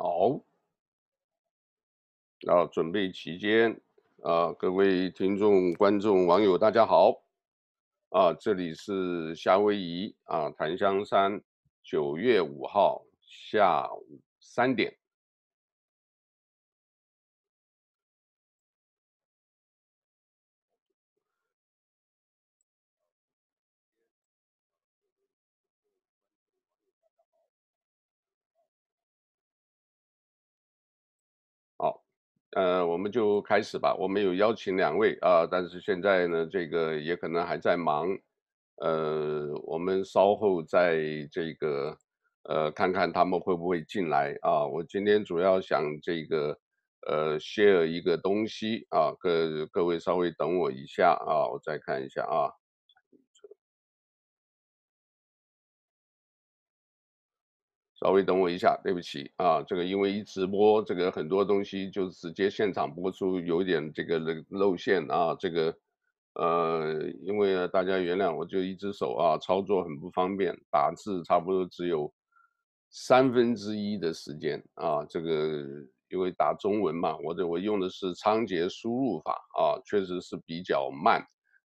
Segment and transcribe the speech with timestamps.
[0.00, 0.40] 好，
[2.46, 3.80] 啊准备期间
[4.22, 7.20] 啊，各位听众、观众、网友，大家好
[8.10, 8.32] 啊！
[8.32, 11.42] 这里是夏威夷啊，檀香山，
[11.82, 14.96] 九月五号下午三点。
[32.58, 33.94] 呃，我们就开始吧。
[33.96, 38.08] 我们有邀请两位啊，但是现在呢，这个也可能还在忙。
[38.82, 40.98] 呃，我们稍后在
[41.30, 41.96] 这个
[42.48, 44.66] 呃，看看他们会不会进来啊。
[44.66, 46.58] 我今天主要想这个
[47.06, 52.50] 呃，share 一个东西啊，各各位稍微等我一下啊，我再看一下啊。
[58.00, 65.76] 稍微等我一下，对不起啊，这个因为一直播，这个很多东西就直接现场播出，有点这个露露馅啊，这个
[66.34, 72.12] 呃，因为大家原谅，我就一只手啊，操作很不方便，打字差不多只有
[72.88, 75.66] 三分之一的时间啊，这个
[76.08, 81.20] 因为打中文嘛，我这我用的是仓颉输入法啊，确实是比较慢，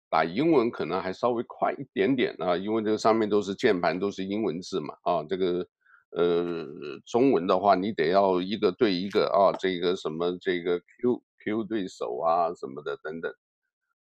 [0.08, 5.68] 打英文可能还稍微快一点点啊，因为这个上面都是键盘，都是英文字嘛啊，这个。
[6.14, 6.66] 呃，
[7.06, 13.32] 中文的话，你得要一个对一个啊，这个什么这个 Q Q 对手啊什么的等等。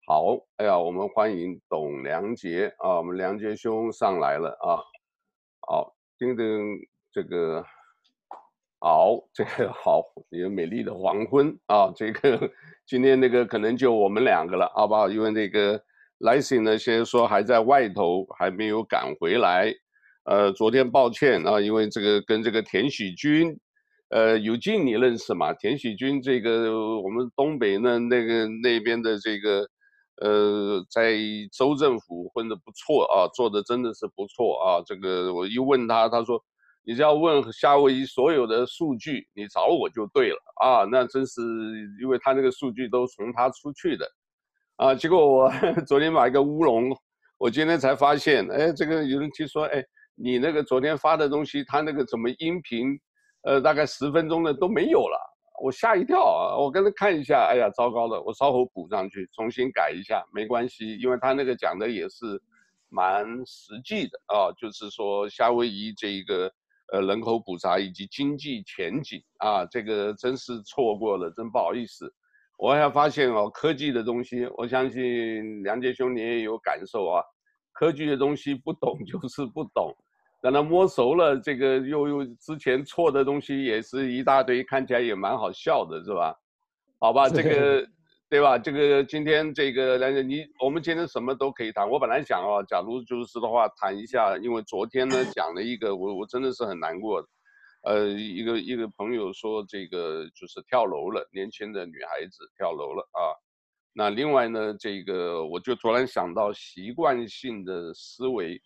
[0.06, 4.84] 好，哎呀，我们欢迎董良杰啊，我们良杰兄上来了啊。
[5.62, 6.78] 好，叮叮，
[7.10, 7.64] 这个
[8.80, 12.52] 好，这个 好，有美丽的黄昏啊，这个
[12.86, 15.08] 今天那个可能就我们两个了，好不好？
[15.10, 15.82] 因为那个
[16.18, 19.74] 莱西呢，先说还在外头，还没有赶回来。
[20.26, 23.60] 呃，昨天抱歉啊，因为这个跟这个田喜军，
[24.08, 25.52] 呃，有进你认识吗？
[25.52, 29.68] 田喜军这个我们东北呢那个那边的这个，
[30.22, 31.18] 呃，在
[31.52, 34.82] 州政府混得不错啊，做的真的是不错啊。
[34.86, 36.42] 这个我一问他，他说，
[36.86, 40.88] 你只要问夏威夷所有的数据，你找我就对了啊。
[40.90, 41.42] 那真是
[42.02, 44.10] 因为他那个数据都从他出去的，
[44.78, 45.52] 啊，结果我
[45.86, 46.96] 昨天买个乌龙，
[47.38, 49.84] 我今天才发现，哎，这个有人听说，哎。
[50.16, 53.00] 你那个昨天发的东西，他那个怎么音频，
[53.44, 55.18] 呃，大概十分钟的都没有了，
[55.62, 56.58] 我吓一跳啊！
[56.58, 62.42] 我跟他看一下，哎呀，糟糕了，我稍后补上去，重新改一下，没关系，因为他那个讲的也是
[62.90, 66.52] 蛮实际的啊，就是说夏威夷这一个
[66.92, 72.14] 呃人口普查以及经济前景啊，这个真是错过了，真不好意思。
[72.58, 77.24] 我还发现哦，科技的东西，我相信梁杰兄你也有感受啊。
[77.74, 79.92] 科技的东西不懂 就是不懂，
[80.44, 86.38] 等他摸熟了，这个又又之前错的东西也是一大堆，看起来也蛮好笑的，是吧？
[87.00, 87.88] 好吧，这个
[88.30, 88.60] 对吧？
[88.60, 91.90] 这个今天这个来，你我们今天什么都可以谈。
[91.90, 97.28] 我本来想啊，假如就是的话，谈一下，因为昨天呢讲了一个，我我真的是很难过的，
[97.84, 103.32] 呃，一个一个朋友说这个就是跳楼了，年轻的女孩子跳楼了啊。
[103.94, 108.62] 那另外呢，这个我就突然想到习惯性的思维，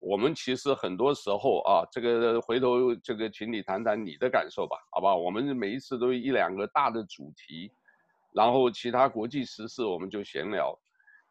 [0.00, 5.14] 我们其实很多时候啊，这个回头这个请你谈谈你的感受吧，好吧？
[5.14, 7.70] 我们每一次都一两个大的主题，
[8.34, 10.76] 然后其他国际时事我们就闲聊。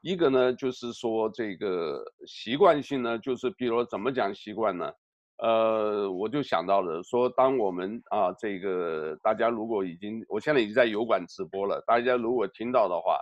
[0.02, 4.92] 一个呢，就是说这个习惯性呢，就是比如怎么讲习惯呢？
[5.40, 13.20] 呃，我就想到了说，当我们啊，这个大家如果已经，我现在已经在油管直播了，大家如果听到的话。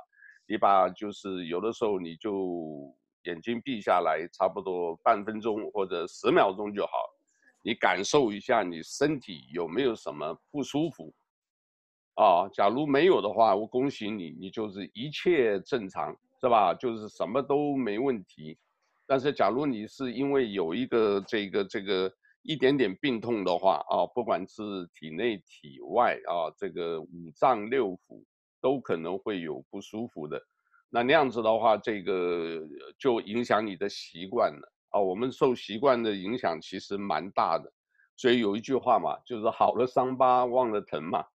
[0.50, 6.92] 你把就是有的时候你就眼睛闭下来，差不多半分钟或者十秒钟就好，
[7.62, 11.14] 你感受一下你身体有没有什么不舒服，
[12.16, 16.74] 啊，假如没有的话，我恭喜你，你就是一切正常，是吧？
[16.74, 18.58] 就是什么都没问题。
[19.06, 22.12] 但是假如你是因为有一个这个这个
[22.44, 24.62] 一点点病痛的话，啊，不管是
[24.94, 28.24] 体内体外啊，这个五脏六腑。
[28.60, 30.44] 都可能会有不舒服的，
[30.90, 32.62] 那那样子的话，这个
[32.98, 35.00] 就影响你的习惯了啊。
[35.00, 37.72] 我们受习惯的影响其实蛮大的，
[38.16, 41.26] 所以有一句话嘛，就是好了伤疤忘了疼嘛，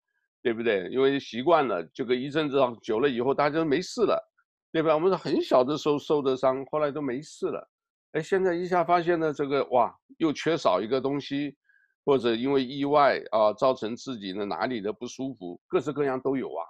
[0.43, 0.89] 对不对？
[0.89, 4.19] 因为习惯了，这个一阵子久了以后，大家都没事了，
[4.73, 4.95] 对吧？
[4.95, 7.71] 我们很小的时候受的伤，后来都没事了，
[8.13, 11.55] 哎，现在一下发现呢，这个哇，又缺少一个东西，
[12.07, 16.65] 或者因为意外啊，造成自己的哪里的不舒服，各式各样都有啊。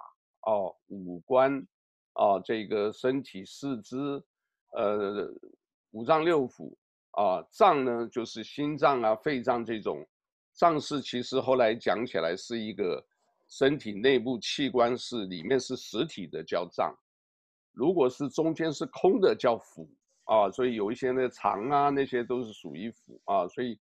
[0.45, 1.65] 哦，五官，
[2.13, 4.23] 啊，这个身体四肢，
[4.71, 5.27] 呃，
[5.91, 6.73] 五脏六腑，
[7.11, 10.05] 啊，脏呢就是心脏啊、肺脏这种，
[10.53, 13.03] 脏是其实后来讲起来是一个
[13.47, 16.95] 身体内部器官是里面是实体的叫脏，
[17.71, 19.87] 如果是中间是空的叫腑
[20.25, 23.77] 啊，所以有一些那肠啊那些都是属于腑啊，所以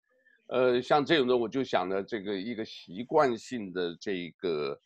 [0.48, 4.78] 呃像这种的我就想呢，这个一个习惯性的这个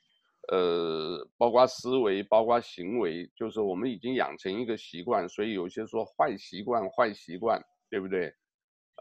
[0.52, 7.60] 呃包括思维包括行为，就是我们已经养成一个习惯，所以有些说坏习惯坏习惯
[7.90, 8.32] 对不对？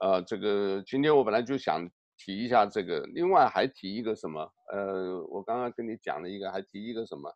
[0.01, 1.89] 呃，这个今天我本来就想。
[2.17, 4.39] 提一下这个，另外还提一个什么？
[4.71, 7.29] 呃，我刚刚跟你讲了一个，还提一个什么？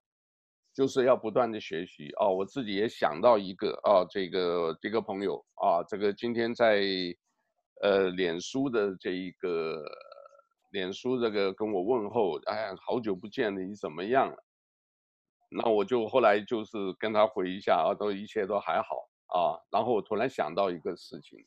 [0.74, 2.34] 就是要不断的学习哦。
[2.34, 6.82] 我自己也想到一个啊，这个这个朋友啊，这个今天在
[7.82, 9.84] 呃脸书的这一个
[10.70, 14.44] 脸书这个跟我问候，哎呀，好久不见，你怎么样了？
[15.52, 19.58] 那我就后来就是跟他回一下啊，都一切都还好啊。
[19.72, 21.44] 然后我突然想到一个事情。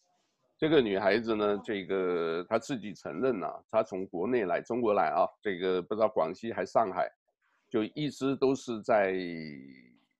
[0.58, 7.10] 这个女孩子呢，这个她自己承认了、她从国内来中国来啊，这个不知道广西还上海，
[7.69, 9.14] 就一直都是在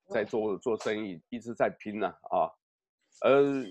[0.09, 2.51] 在做做生意，一直在拼呢啊，
[3.23, 3.65] 呃，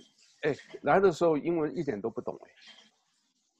[0.43, 2.49] 哎，来的时候英文一点都不懂哎，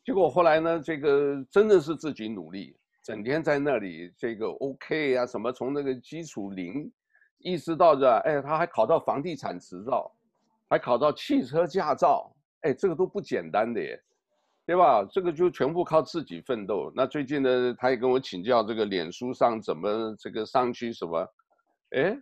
[0.03, 6.91] 结果后来呢，这个真的是自己努力，整天在那里这个 OK 啊，什么从那个基础零，
[7.37, 10.11] 一直到这，哎，他还考到房地产执照，
[10.67, 12.35] 还考到汽车驾照。
[12.61, 13.99] 哎，这个都不简单的耶，
[14.65, 15.03] 对吧？
[15.11, 16.91] 这个就全部靠自己奋斗。
[16.95, 21.27] 那最近呢，他也跟我请教这个脸书上怎么这个上去什么？
[21.91, 22.17] 哎，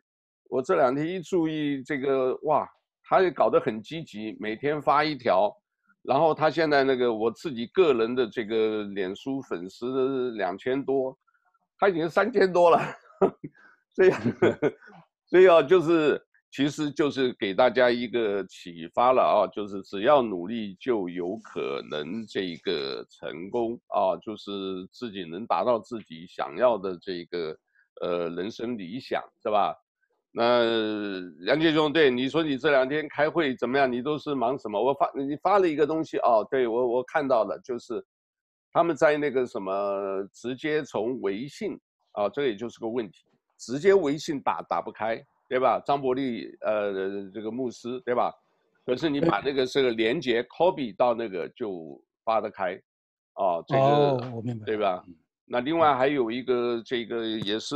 [0.49, 2.69] 我这两天一注意这个，哇，
[3.03, 5.49] 他也搞得很积极，每天发一条。
[6.09, 11.15] 然后他现在那个我自己个人的这个脸书粉丝两千多，
[11.77, 12.79] 他已经三千多了。
[13.93, 14.11] 所以，
[15.29, 16.19] 所以啊，就是。
[16.51, 24.51] 其实就是给大家一个启发了啊，就是只要努力就有可能这个成功啊，就是
[24.91, 27.55] 自己能达到自己想要的这个
[28.01, 29.75] 呃人生理想，是吧？
[30.31, 33.91] 那杨杰兄，对你说你这两天开会怎么样？
[33.91, 34.81] 你都是忙什么？
[34.81, 38.03] 我发你发了一个东西哦，对我我看到了，就是
[38.71, 41.79] 他们在那个什么直接从微信
[42.11, 43.25] 啊，这也就是个问题，
[43.57, 45.23] 直接微信打打不开。
[45.49, 45.81] 对吧？
[45.83, 46.93] 张伯利，呃，
[47.33, 48.31] 这个牧师，对吧？
[48.85, 52.79] 可是你把那个这个连接 copy 到那个就发得开，
[53.33, 55.03] 哦，这个、哦、我明白，对吧？
[55.51, 57.75] 那另外还有一个，这个也是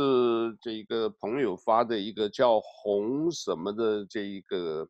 [0.60, 4.88] 这个朋友发的一个叫红什么的这一个，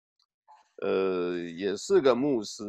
[0.82, 2.62] 呃，也是个牧师，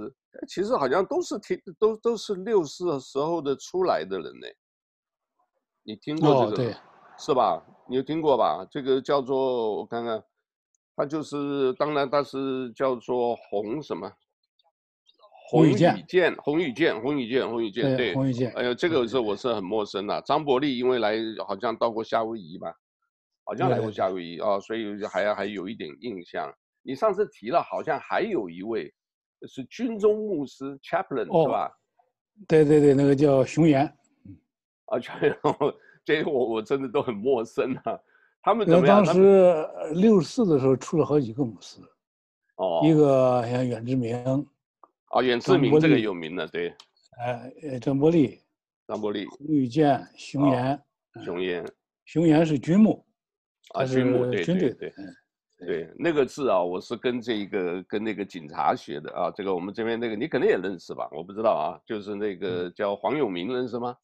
[0.48, 4.48] 其实好像都是听都都是六四时候的出来的人呢。
[5.84, 6.52] 你听过这个？
[6.52, 6.76] 哦、对。
[7.18, 7.62] 是吧？
[7.90, 8.66] 你有听过吧？
[8.72, 10.24] 这个叫做我看看，
[10.96, 14.10] 他就是，当然他是叫做红什么？
[15.48, 18.52] 洪宇健，洪宇健，洪宇健，洪宇健，对，洪宇健。
[18.56, 20.22] 哎呦，这个是我是很陌生的。
[20.22, 22.74] 张伯利因为来好像到过夏威夷吧，
[23.44, 26.52] 好像来过夏威夷啊，所以还还有一点印象。
[26.82, 28.94] 你上次提了，好像还有一位
[29.48, 31.72] 是军中牧师 Chaplain、哦、是吧？
[32.48, 33.86] 对对对，那个叫熊岩。
[34.86, 35.16] 啊，全。
[36.06, 38.00] 这我我真的都很陌生啊，
[38.44, 39.04] 他们怎么样？
[39.04, 41.82] 当时六十四的时候出了好几个牧师，
[42.58, 44.48] 哦，一个像远志明，
[45.16, 46.76] 哦，远志明这个有名的，对，
[47.18, 48.38] 哎，张伯利，
[48.86, 50.82] 张伯利，洪宇健，熊岩，
[51.24, 51.66] 熊岩，
[52.04, 53.02] 熊岩是军牧，
[53.74, 54.94] 啊，军牧，对军队，对，
[55.66, 63.96] 对，那个字啊，我是跟这一个跟那个警察学的啊，这个我们这边那个你可能也认识吧，我不知道啊，就是那个叫黄永明，认识吗？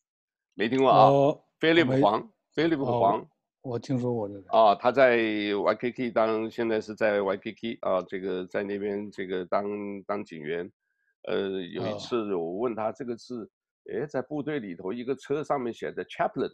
[0.54, 1.12] 没听过啊。
[1.60, 3.28] 菲利普黄，菲利普黄，
[3.64, 10.72] 我听说过这个啊，他在 YKK 当，现在是在 YKK 啊，这个在那边这个当当警员，
[11.28, 13.50] 呃，有一次我问他这个字，
[13.94, 16.52] 哎，在部队里头一个车上面写的 Chaplain，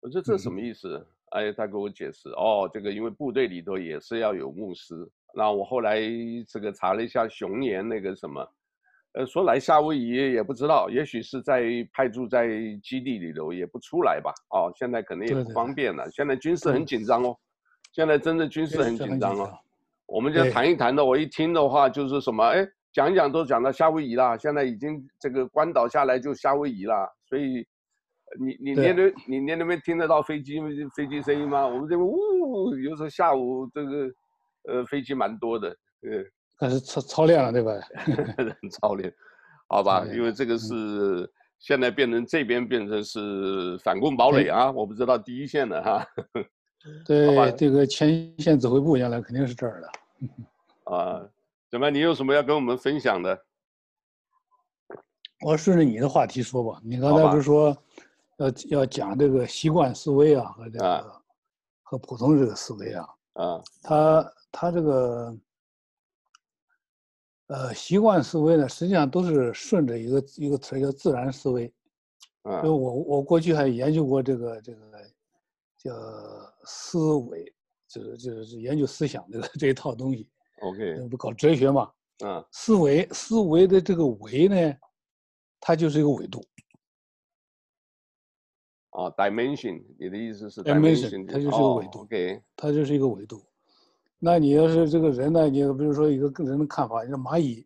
[0.00, 1.06] 我说这什么意思？
[1.30, 4.94] 哎、嗯，他给我解释，哦，这个因为部队里头也是要有牧师，
[5.34, 6.00] 那我后来
[6.48, 8.46] 这个查了一下熊年那个什么。
[9.14, 12.48] 呃，说来夏威夷也不知道，也许是在派驻在
[12.82, 14.32] 基地里头也不出来吧。
[14.48, 16.10] 哦，现在可能也不方便了。
[16.10, 17.36] 现在军事很紧张哦，
[17.92, 19.52] 现在真的军事很紧张哦。
[20.06, 24.38] 我们就谈一谈的，我一听的话就是什么，哎，讲一讲都讲到夏威夷了。
[24.38, 27.66] 现在已经这个关岛下来就夏威夷了，所以
[28.40, 30.60] 你你你那你你那边听得到飞机
[30.94, 31.66] 飞机声音吗？
[31.66, 34.10] 我们这边呜，有时候下午这个
[34.68, 36.24] 呃飞机蛮多的，呃。
[36.60, 37.72] 那是操操练了，对吧？
[38.70, 39.12] 操练，
[39.66, 46.06] 好吧，因为这个是现在变成这边变成是反攻堡垒啊，我不知道第一线的哈。
[47.04, 50.94] 对，这个前线指挥部原来肯定是这儿的。
[50.94, 51.28] 啊，
[51.72, 51.88] 怎么？
[51.90, 53.46] 你有什么要跟我们分享的？
[55.40, 57.74] 我顺着你的话题说吧，你刚才不是说
[58.36, 61.22] 要要讲这个习惯思维啊和这个、啊、
[61.80, 65.34] 和普通这个思维啊，啊，他他这个
[67.46, 71.72] 呃习惯思维呢，实际上都是顺着一个一个词叫自然思维，
[72.42, 74.80] 啊，就我我过去还研究过这个这个
[75.78, 75.90] 叫
[76.64, 77.50] 思维，
[77.88, 80.28] 就是就是研究思想这个这一套东西
[80.62, 84.74] ，OK，那不搞哲学嘛，啊，思维思维的这个维呢。
[85.64, 86.44] 它就是一个维度。
[88.90, 91.24] 哦，dimension，你的意思是 dimension？
[91.24, 92.00] 它就是一个维度。
[92.00, 93.44] OK，它就是一个维度。
[94.18, 95.48] 那你要是这个人呢？
[95.48, 97.64] 你比如说一个个人的看法，你说蚂蚁，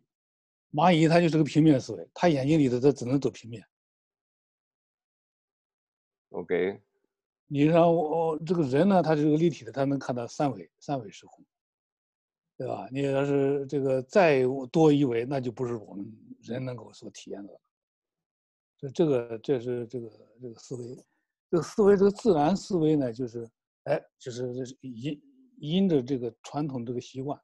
[0.71, 3.65] 蚂蚁它就是个平面思维，它眼睛里头它只能走平面。
[6.29, 6.79] OK，
[7.47, 11.43] 你让我这个人呢，他是个立体的，他能看到三维，三维时空，
[12.57, 12.89] 对吧？
[12.91, 16.03] 你要是这个再多一维，那就不是我们
[16.41, 17.61] 人能够所体验的了。
[18.79, 20.09] 这这个这是这个
[20.41, 20.95] 这个思维，
[21.51, 23.47] 这个思维这个自然思维呢，就是
[23.83, 25.21] 哎，就是因
[25.59, 27.39] 因着这个传统这个习惯，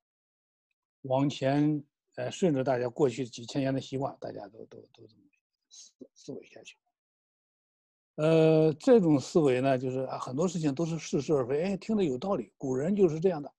[1.03, 1.84] 往前
[2.15, 5.24] 哎顺着大家过去几千年的习惯，大家都都都这么
[5.70, 6.75] 思思维下去。
[8.15, 13.51] 呃，这种思维呢，就是啊很多事情都是似是而非，哎，听着有道理，古人就是这样的，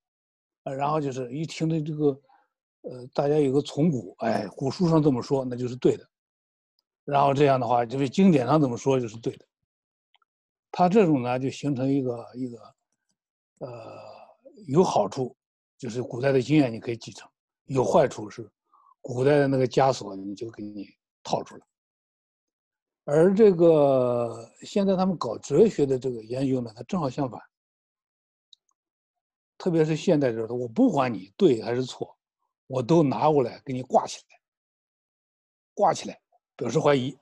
[0.64, 2.06] 呃，然后就是一听的这个，
[2.83, 6.09] 呃，大家有个从古，哎，古书上这么说，那就是对的。
[7.04, 9.44] 然后这样的话，就是经典上怎么说就是对的。
[10.73, 12.59] 他这种呢，就形成一个一个，
[13.59, 13.71] 呃，
[14.66, 15.37] 有好处，
[15.78, 17.28] 就是古代的经验你可以继承；
[17.66, 18.50] 有坏处是，
[19.02, 20.88] 古代的那个枷锁你就给你
[21.23, 21.66] 套出来。
[23.04, 27.38] 而这个现在他们搞哲学的这个研究呢，它正好相反。
[29.64, 32.14] 特别是现代人，我不管你对还是错，
[32.66, 34.38] 我都拿过来给你挂起来，
[35.73, 36.21] 挂起来。
[36.54, 37.16] 表示怀疑，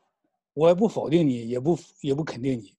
[0.53, 2.77] 我也不否定你，也不也不肯定你，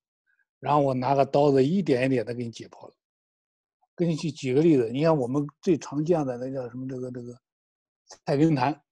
[0.60, 2.94] 然后我拿个刀子一点一点的给你解剖了。
[3.96, 6.86] 给你去举个例子，你看我们最常见的那叫什么？
[6.86, 7.34] 这个这个
[8.26, 8.84] 菜根谭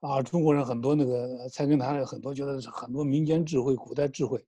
[0.00, 4.44] 啊，中国人很多那个菜根谭，很多觉得是很多民间智慧、古代智慧。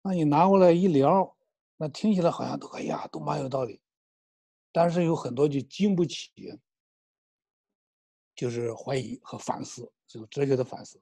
[0.00, 1.35] 那你拿过来一聊，
[1.76, 3.80] 那听起来好像都哎呀，都蛮有道理，
[4.72, 6.30] 但是有很多就经不起。
[8.34, 11.00] 就是怀疑和反思，这个哲学的反思。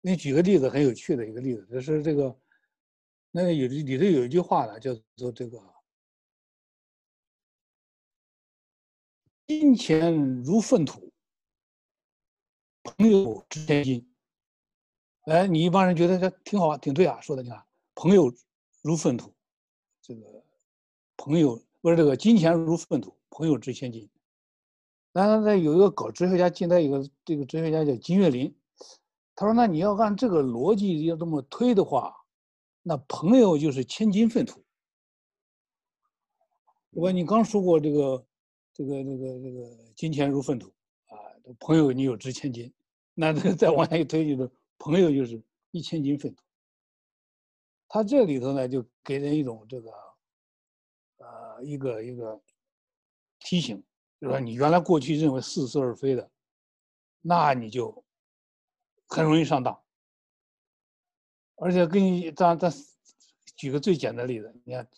[0.00, 2.36] 你举个例子，很有趣的一个例子，就是这个，
[3.30, 5.62] 那个有里头有一句话呢，叫做这个
[9.46, 11.12] “金钱如粪土，
[12.82, 14.12] 朋友值千金”。
[15.30, 18.34] 哎，你一般人觉得这挺好啊，挺对啊，说的你看，“朋友
[18.82, 19.32] 如粪土”，
[20.06, 20.44] 这个
[21.16, 24.08] 朋友不是这个“金钱如粪土，朋友值千金”。
[25.12, 28.54] 那那有一个搞哲学家，近代有个这个哲学家叫金岳霖，
[29.34, 32.14] 他说：“那你要按这个逻辑要这么推的话，
[32.84, 34.62] 那朋友就是千金粪土。
[36.90, 38.24] 我你刚说过这个，
[38.72, 40.72] 这个这个这个金钱如粪土
[41.08, 41.18] 啊，
[41.58, 42.72] 朋友你有值千金，
[43.12, 44.48] 那这个再往下一推就是
[44.78, 46.45] 朋友就是一千斤粪土。
[47.88, 49.90] 他这里头呢，就给人一种这个，
[51.18, 52.40] 呃，一个一个
[53.38, 53.82] 提醒。”
[54.18, 56.30] 就说，你原来过去认为似是而非的，
[57.20, 58.02] 那你就
[59.06, 59.78] 很容易上当。
[61.56, 62.72] 而且给你咱咱
[63.56, 64.88] 举个最简单的例子，你看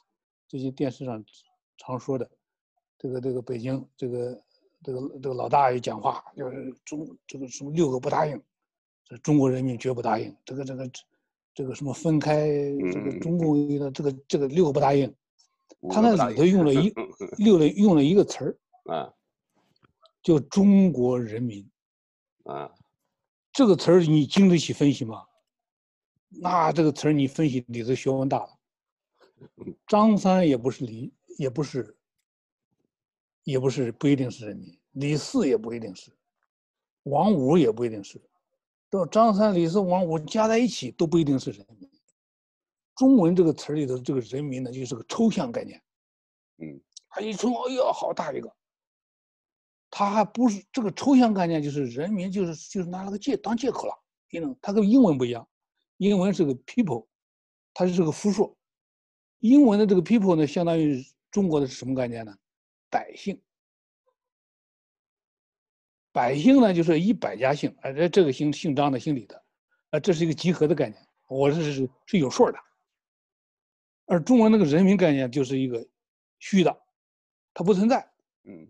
[0.47, 1.25] 最近电视上
[1.77, 2.31] 常说的
[2.97, 4.43] 这个这个北京这个
[4.85, 8.41] 这个这个老大爷讲话，就是中这个什么六个不答应，
[9.05, 10.37] 这中国人民绝不答应。
[10.45, 10.89] 这个这个
[11.59, 12.47] 这个什么分开
[12.93, 15.13] 这个中共的这个这个六个不答应，
[15.91, 16.95] 他那里头用了一
[17.43, 18.57] 六了用了一个词儿。
[18.85, 19.13] 啊，
[20.23, 21.69] 叫中国人民，
[22.45, 22.73] 啊，
[23.51, 25.25] 这个词儿你经得起分析吗？
[26.29, 28.51] 那这个词儿你分析里头学问大了。
[29.89, 31.99] 张三也不是李，也不是，
[33.43, 34.79] 也不是不一定是人民。
[34.93, 36.13] 李四也不一定是，
[37.03, 38.23] 王五也不一定是，
[38.91, 41.91] 到张三、李四、王五加在一起都不一定是人民。
[42.97, 45.81] 中文这个词儿里头这个人民呢，就是个抽象概念。
[46.57, 48.53] 嗯，他一说，哎呀，好大一个。
[49.91, 53.95] 他还不是这个抽象概念，就是人民，就是就是拿了个借当借口了。
[54.31, 55.49] 你能，他跟英文不一样，
[55.97, 57.07] 英文是个 people，
[57.73, 58.57] 它是个复数。
[59.39, 62.37] 英文的这个 people 呢，相当于中国的是什么概念呢？
[62.91, 63.41] 百姓。
[66.19, 69.41] 百姓呢，就是一百家姓，哎，这这个姓姓张的，姓李的，
[69.91, 71.01] 啊，这是一个集合的概念。
[71.29, 72.59] 我这是是有数的。
[74.07, 75.87] 而中国那个人民概念就是一个
[76.41, 76.77] 虚的，
[77.55, 78.11] 它不存在。
[78.43, 78.69] 嗯。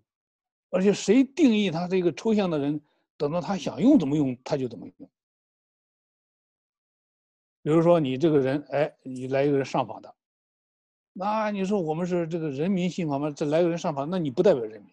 [0.69, 2.79] 而且谁定义他这个抽象的人，
[3.17, 5.11] 等到他想用怎么用他就怎么用。
[7.63, 10.15] 比如说你这个人，哎，你来一个人上访的，
[11.15, 13.31] 那你说我们是这个人民信访吗？
[13.31, 14.93] 这来个人上访，那你不代表人民，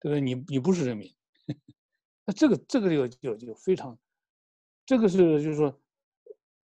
[0.00, 0.20] 对不对？
[0.20, 1.10] 你你不是人民，
[2.24, 3.98] 那这个这个就就就非常，
[4.86, 5.80] 这个是就是说，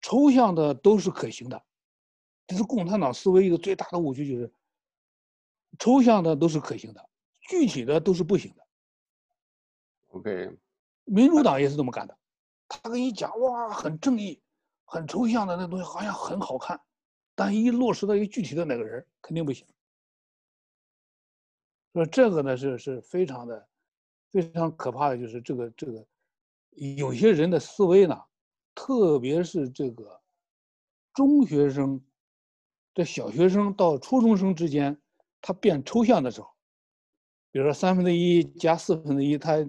[0.01, 1.63] 抽象的都是可行的，
[2.47, 4.53] 这是共产党思维一个最大的误区，就是
[5.79, 7.09] 抽象的都是可行的，
[7.49, 8.67] 具体的都是不行的。
[10.09, 10.57] OK，
[11.05, 12.19] 民主党也是这么干的，
[12.69, 14.41] 他跟你讲哇，很正义。
[14.87, 16.79] 很抽象的那东西好像很好看，
[17.35, 19.67] 但一落实到一个具体的那个人，肯定不行。
[21.95, 23.67] 说这个呢是是非常的，
[24.35, 26.05] 非常可怕的，就是这个这个，
[26.97, 28.21] 有些人的思维呢，
[28.75, 30.21] 特别是这个
[31.13, 32.05] 中学生，
[32.93, 35.01] 这小学生到初中生之间，
[35.41, 36.49] 他变抽象的时候，
[37.53, 39.65] 比如说三分之一加四分之一，他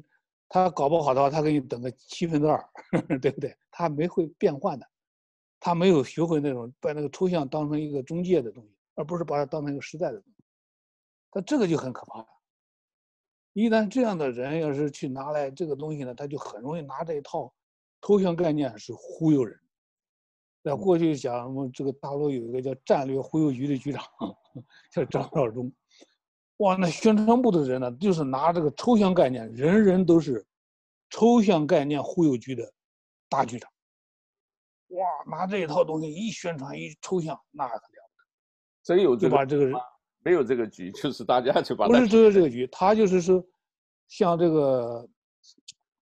[0.49, 2.59] 他搞不好的话，他给你等个七分之二，
[3.21, 3.55] 对不对？
[3.69, 4.87] 他没会变换的。
[5.59, 10.43] 他没有学会那种把那个抽象当成一个中介的东西，而不是把它当成一个实在的东西。
[11.31, 12.27] 他这个就很可怕了。
[13.55, 17.53] 一旦这样的人要是去拿来这个东西呢，他就很容易拿这一套
[18.01, 19.57] 抽象概念是忽悠人。
[20.61, 24.03] 在过去讲，我们这个大陆有一个叫战略忽悠局的局长，
[24.91, 25.71] 叫张召忠。
[26.57, 30.45] 哇，那宣传部的人呢，就是拿这个抽象概念，人人都是
[31.09, 32.69] 抽象概念忽悠局的
[33.29, 33.71] 大局长。
[34.89, 38.01] 哇，拿这一套东西一宣传一抽象，那可了不得。
[38.83, 39.73] 真有这个，就把这个人
[40.25, 43.45] 没有这个局，就是大家就把不是只有这个局，他就是说，
[44.07, 45.07] 像这个，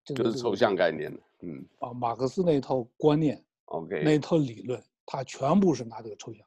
[0.06, 6.42] 就是抽象概念的，嗯，啊，马克思那一套观念，OK，那一套理论，他全部是拿这个抽象，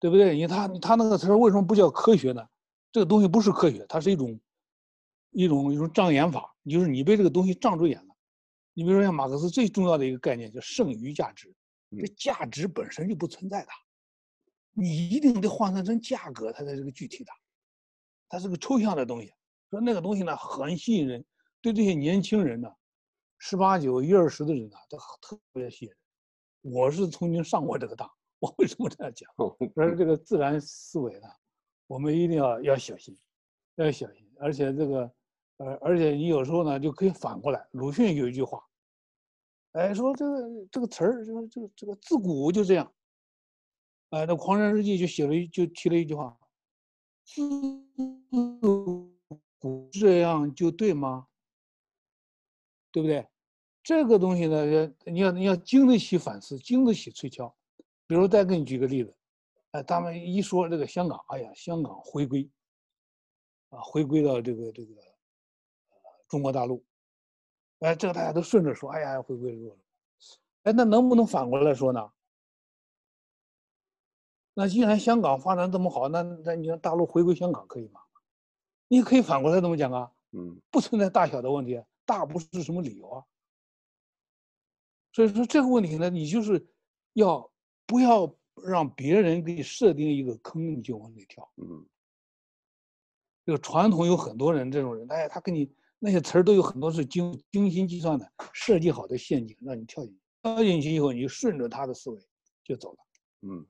[0.00, 0.36] 对不对？
[0.36, 2.44] 你他他那个词为什么不叫科学呢？
[2.90, 4.40] 这个东西不是科学，它是一种
[5.30, 8.16] 一种一种障眼法，就是你被这个东西障住眼了。
[8.74, 11.54] 你比如说，像马克思最重要的一个概念叫剩余价值，
[11.96, 13.68] 这价值本身就不存在的，
[14.72, 17.32] 你一定得换算成价格，它才是个具体的，
[18.28, 19.32] 它是个抽象的东西。
[19.70, 21.24] 说那个东西呢，很吸引人，
[21.60, 22.68] 对这些年轻人呢，
[23.38, 26.74] 十八九、一二十的人呢，都特别吸引人。
[26.74, 29.30] 我是曾经上过这个当，我为什么这样讲？
[29.36, 29.56] 说
[29.96, 31.28] 这个自然思维呢，
[31.86, 33.16] 我们一定要要小心，
[33.76, 35.12] 要小心，而且这个。
[35.62, 37.62] 呃，而且你有时候呢，就可以反过来。
[37.72, 38.64] 鲁迅有一句话，
[39.72, 42.90] 哎，说这个这个词儿，这个这个这个自古就这样。
[44.10, 46.36] 哎，那《狂人日记》就写了一，就提了一句话：
[47.24, 47.40] 自
[49.58, 51.26] 古这样就对吗？
[52.90, 53.26] 对不对？
[53.82, 57.54] 这个东西呢，你要你要经得起反思，经得起推敲。
[58.06, 59.14] 比如再给你举个例子，
[59.70, 62.50] 哎，他们一说这个香港，哎呀，香港回归，
[63.68, 64.92] 啊，回归到这个这个。
[64.94, 65.10] 呃
[66.28, 66.84] 中国大陆，
[67.80, 69.78] 哎，这个大家都顺着说，哎呀，回归中国，
[70.64, 72.12] 哎，那能不能反过来说呢？
[74.54, 78.00] 那既然香港发展这么好，那那你让大陆回归香港可以吗？
[78.88, 83.24] 你可以反过来这么讲啊，嗯，不存在大小的问题，大不是什么理由啊。
[85.12, 86.66] 所以说这个问题呢，你就是
[87.14, 87.50] 要
[87.86, 88.34] 不要
[88.64, 91.50] 让别人给你设定一个坑，你就往里跳。
[91.56, 91.86] 嗯，
[93.44, 95.72] 这个传统有很多人这种人，哎，他给你。
[96.02, 100.20] 那些词儿都有很多是精精心计算的、设计好的陷阱，让你跳进去。
[100.40, 102.18] 跳进去以后，你就顺着他的思维
[102.64, 102.98] 就走了。
[103.42, 103.66] 嗯，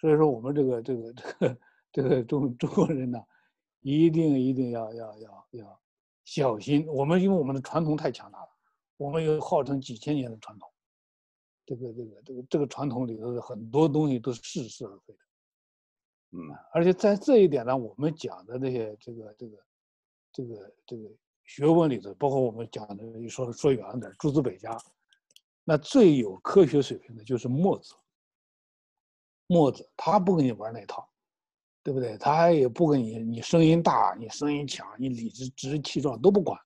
[0.00, 1.58] 所以说我们这个这个这个
[1.92, 3.18] 这个中中国人呢，
[3.80, 5.80] 一定一定要要要要
[6.24, 6.86] 小心。
[6.86, 8.48] 我们因为我们的传统太强大了，
[8.96, 10.70] 我们有号称几千年的传统，
[11.66, 15.20] 这个这个这个这个传统里头的很多东西都是似是而非的。
[16.32, 16.38] 嗯，
[16.72, 19.58] 而且在这一点呢，我们讲的这些这个这个
[20.32, 21.10] 这个这个。
[21.48, 24.76] 学问里头，包括我们讲的，你说说远了点，诸子百家，
[25.64, 27.94] 那最有科学水平的就是墨子。
[29.48, 31.08] 墨子他不跟你玩那套，
[31.82, 32.16] 对不对？
[32.18, 36.56] 他也不跟你，你声音大，你声音强，你理直直气壮都不管，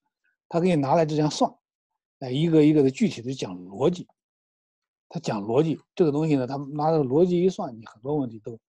[0.47, 1.51] 他给你拿来这样算，
[2.19, 4.07] 哎，一个一个的具体的讲逻辑。
[5.09, 8.59] 他讲逻辑这个东西呢，他拿着逻辑一算，你很多问题都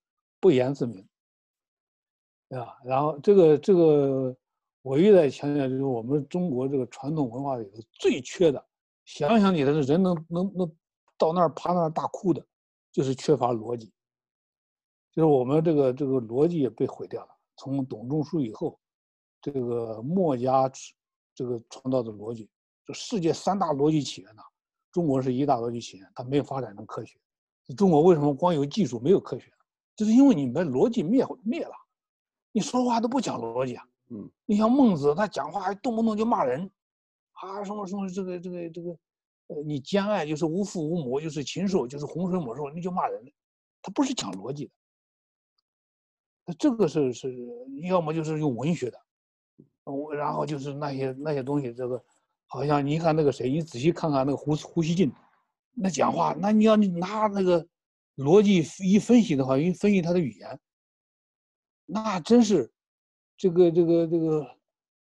[0.40, 1.06] 不言自明，
[2.48, 2.78] 对吧？
[2.84, 4.34] 然后这个这个。
[4.84, 8.62] 我一再强调，就是我们中国这个传统文化里头最缺的，
[9.06, 10.76] 想想你的人能能能
[11.16, 12.46] 到那儿趴那儿大哭的，
[12.92, 13.90] 就是缺乏逻辑。
[15.14, 17.30] 就是我们这个这个逻辑也被毁掉了。
[17.56, 18.78] 从董仲舒以后，
[19.40, 20.70] 这个墨家
[21.34, 22.50] 这个创造的逻辑，
[22.84, 24.42] 就世界三大逻辑起源呢，
[24.90, 27.16] 中国是一大逻辑起源，它没有发展成科学。
[27.76, 29.52] 中国为什么光有技术没有科学？
[29.94, 31.72] 就是因为你们逻辑灭灭了，
[32.50, 33.84] 你说话都不讲逻辑啊。
[34.10, 36.68] 嗯，你像孟子，他讲话还动不动就骂人，
[37.32, 38.90] 啊，什么什么这个这个这个，
[39.46, 43.24] 呃，你兼爱就是无父无母，就是禽兽，就是洪水猛兽，你就骂人，
[43.80, 44.72] 他不是讲逻辑的。
[46.46, 47.34] 那这个是是，
[47.88, 48.98] 要么就是用文学的，
[49.84, 52.02] 我然后就是那些那些东西，这个
[52.46, 55.10] 好像你看那个谁，你仔细看看那个胡胡锡进，
[55.74, 57.66] 那讲话，那你要你拿那个
[58.16, 60.60] 逻辑一分析的话，一分析他的语言，
[61.86, 62.70] 那真是
[63.36, 64.56] 这个这个这个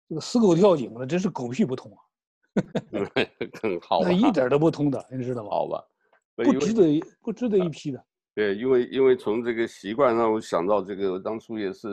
[0.08, 2.00] 这个死狗跳井了，真是狗屁不通啊！
[3.60, 5.50] 更好，那一点都不通的，你知道吗？
[5.50, 5.84] 好吧，
[6.34, 8.02] 不值得不值得一批的。
[8.36, 11.88] 对，因为因为从这个习惯让我想到这个，我当初也是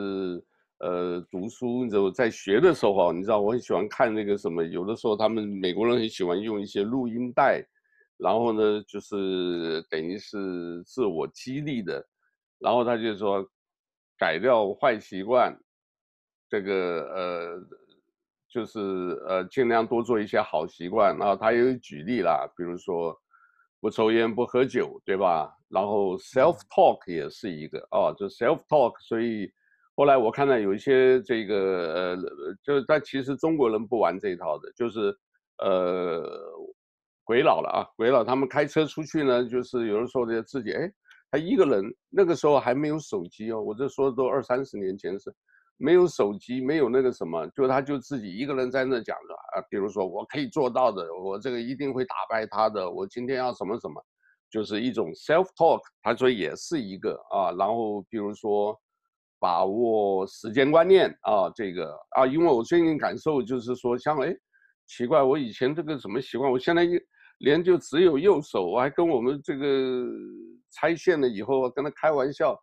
[0.80, 7.66] 呃读书，就在学的时候，你知道我很喜欢看那个什么，有的时候他们美国人很喜欢用一些录音带，
[8.18, 12.06] 然后呢就是等于是自我激励的，
[12.60, 13.50] 然后他就说
[14.18, 15.58] 改掉坏习惯，
[16.50, 17.68] 这个呃。
[18.54, 18.80] 就是
[19.28, 21.18] 呃，尽量多做一些好习惯。
[21.18, 23.20] 然后他也有举例啦，比如说
[23.82, 25.52] 不抽烟、不喝酒，对吧？
[25.74, 28.94] 然后 self talk 也是一个啊，就 self talk。
[29.00, 29.52] 所以
[29.96, 31.56] 后来我看到有一些这个
[31.94, 32.18] 呃，
[32.64, 35.16] 就是但其实中国人不玩这一套的，就是
[35.58, 36.24] 呃，
[37.24, 40.92] 鬼佬了啊，鬼佬他们开车出去呢，就是有的时候呢自己哎，
[41.32, 45.34] 他一个人那个时候还没有手机哦，我这说的都二三十年前是。
[45.78, 54.02] 没有手机，没有那个什么，就他就自己一个人在那讲着啊，比如说我可以做到的，我这个一定会打败他的，我今天要什么什么，
[54.54, 58.80] 就是一种 self talk，他说也是一个啊，然后比如说
[59.40, 64.32] 把握时间观念啊，这个啊，因为我最近感受就是说，像哎，
[64.86, 66.92] 奇怪，我以前这个什么习惯，我现在一
[67.40, 70.06] 连就只有右手，我还跟我们这个
[70.72, 72.56] 拆线了以后跟他开玩笑。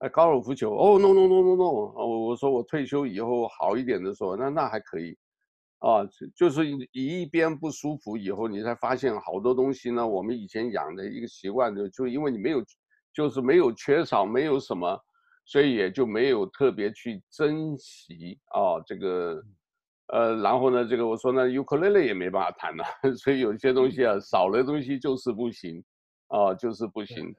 [0.00, 5.16] 哎，高尔夫球哦，no no no no no，我我说我退休以后好一点的时候，那那还可以，
[5.80, 6.02] 啊，
[6.34, 10.06] 就是一一边不舒服以后，你才发现好多东西呢。
[10.06, 12.62] 我们以前养的一个习惯就就因为你没有，
[13.14, 15.00] 就是没有缺少，没有什么，
[15.44, 19.42] 所以也就没有特别去珍惜啊这个，
[20.08, 22.84] 呃，然后呢，这个我说呢，尤克里里也没办法弹了，
[23.16, 25.84] 所以有些东西啊，少了东西就是不行，
[26.26, 27.34] 啊，就是不行。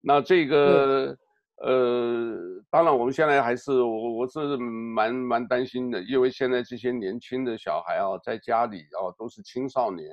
[0.00, 1.16] 那这个。
[1.60, 10.08] 呃，当然，我们现在还是我我是蛮蛮担心的，因为现在这些年轻的小孩啊，在家里啊都是青少年，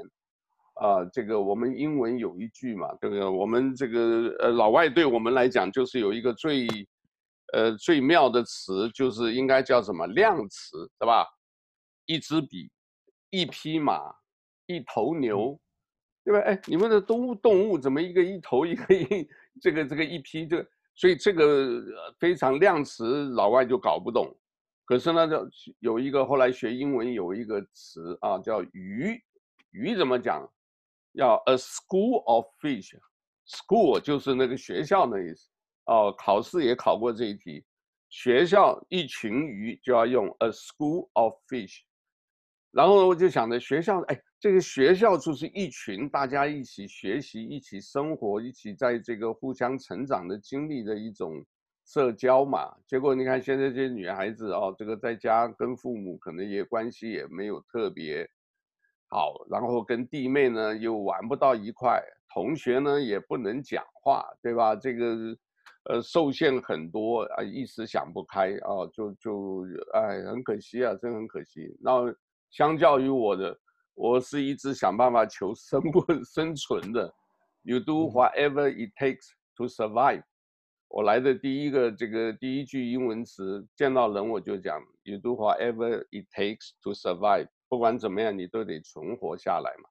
[0.73, 6.67] 啊，这个我们英文有一句嘛，这个我们这个呃老外对我们来讲就是有一个最，
[7.53, 11.27] 呃最妙的词，就是应该叫什么量词，对吧？
[12.07, 12.71] 一支笔，
[13.29, 14.01] 一匹马，
[14.65, 15.59] 一头牛，
[16.23, 16.39] 对吧？
[16.39, 19.27] 哎，你们的动物动物怎么一个一头一个一
[19.61, 20.67] 这个这个一匹这个？
[20.95, 21.83] 所以这个
[22.17, 24.33] 非常量词，老外就搞不懂。
[24.85, 29.21] 可是呢，就有一个后来学英文有一个词啊，叫鱼。
[29.71, 30.49] 鱼怎么讲？
[31.13, 32.97] 要 a school of fish。
[33.47, 35.49] school 就是那个学校的意思。
[35.85, 37.65] 哦，考试也考过这一题。
[38.09, 41.81] 学校一群鱼就要用 a school of fish。
[42.71, 44.21] 然后我就想着学校，哎。
[44.45, 51.43] 这个学校就是一群大家一起学习、一起生活、一起在这个互相成长的经历的一种
[51.83, 52.71] 社交嘛。
[52.85, 58.29] 结果你看现在这些女孩子哦，这个在家跟父母可能也关系也没有特别
[59.09, 61.99] 好，然后跟弟妹呢又玩不到一块，
[62.31, 64.75] 同学呢也不能讲话，对吧？
[64.75, 65.35] 这个
[65.89, 71.75] 呃受限很多啊，一时想不开啊，就就哎很可惜啊，真很可惜。
[71.81, 72.13] 那
[72.51, 73.59] 相较于我的。
[73.95, 77.13] 我是一直想办法求生存 生存的
[77.63, 80.23] ，You do whatever it takes to survive。
[80.89, 87.47] 我来的第一个这个第一句英文词，见到人我就讲，You do whatever it takes to survive。
[87.67, 89.89] 不管怎么样，你都得存活下来嘛，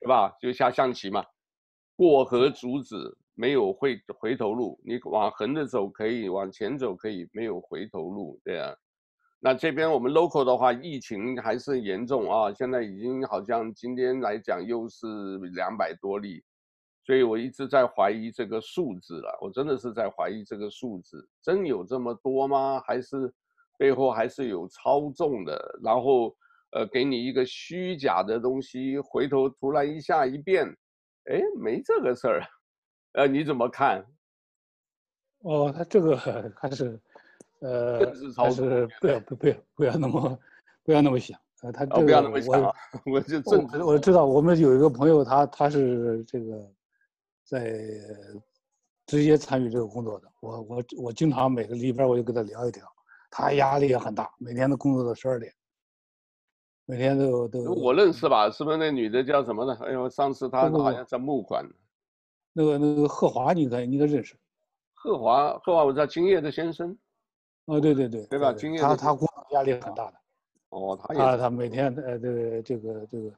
[0.00, 0.36] 对吧？
[0.40, 1.24] 就下象棋嘛，
[1.96, 8.74] 过河卒子没有回回头路，你往横着走可以，往前走可以，没有回头路，对啊。
[9.46, 15.06] 那这边我们 local 的话，疫情还是严重啊，现在已经好像今天来讲又是
[15.54, 16.42] 两百多例，
[17.04, 22.82] 所以我一直在怀疑这个数字了，我真的是在怀疑这个数字，真有这么多吗？
[22.84, 23.32] 还是
[23.78, 25.78] 背后还是有操纵的？
[25.80, 26.36] 然后
[26.72, 30.66] 呃，给你一个虚假的东西，回头突然一下一变，
[31.30, 32.42] 哎，没这个事儿，
[33.12, 34.04] 呃，你怎么看？
[35.44, 36.16] 哦，他这个
[36.56, 37.00] 还是。
[37.60, 40.38] 呃，还是不要不不要不要那么
[40.84, 42.74] 不要那么想，呃，他这个我
[43.12, 46.70] 我就正我我知道，我们有一个朋友，他他是这个
[47.44, 47.72] 在
[49.06, 52.84] 直接参与这个工作的，我我我经常每个礼拜我就跟他聊一聊，
[53.30, 55.50] 他压力也很大，每天都工作到十二点，
[56.84, 57.60] 每天都都。
[57.72, 58.50] 我认识吧？
[58.50, 59.78] 是不是那女的叫什么呢？
[59.80, 61.64] 哎呦，上次她好像在募款。
[62.52, 64.36] 那个那个贺华，你应该应该认识。
[64.94, 66.96] 贺华，贺华，我知道金叶的先生。
[67.66, 68.54] 哦，对对对，对吧？
[68.80, 70.14] 他他工作压力很大的。
[70.70, 71.20] 哦，他也。
[71.20, 73.30] 他他每天呃这个这个这个，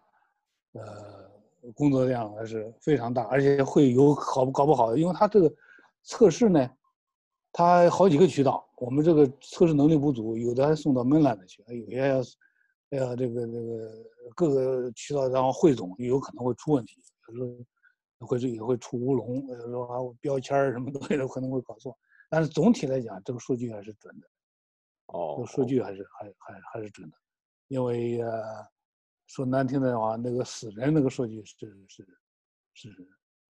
[0.72, 1.30] 呃，
[1.74, 5.50] 工作量还是非常大，而且会有好搞不好的，因为他这个
[6.02, 6.70] 测试呢，
[7.52, 13.90] 他好几个渠道，我们这个测试能力不足，有的还送到门兰的去，有些要要这个这个
[14.36, 17.42] 各个渠道然后汇总，有可能会出问题，有时
[18.20, 21.96] 候会也会出乌龙，有时候还有标签什么东西都可能会搞错。
[22.28, 24.26] 但是总体来讲，这个数据还是准的。
[25.06, 27.16] 哦，这个数据还是还还还是准的，
[27.68, 28.42] 因为呃，
[29.26, 31.56] 说难听的话，那个死人那个数据是
[31.88, 32.06] 是
[32.74, 33.08] 是。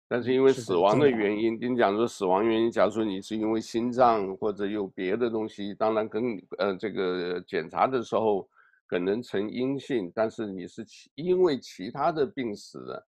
[0.07, 6.23] 但是因为死亡的原因，跟你讲说死亡原因，假如说你是因为心脏或者有别的东西，当然跟
[6.57, 8.49] 呃这个检查的时候
[8.87, 13.07] 可能呈阴性，但是你是其因为其他的病死的，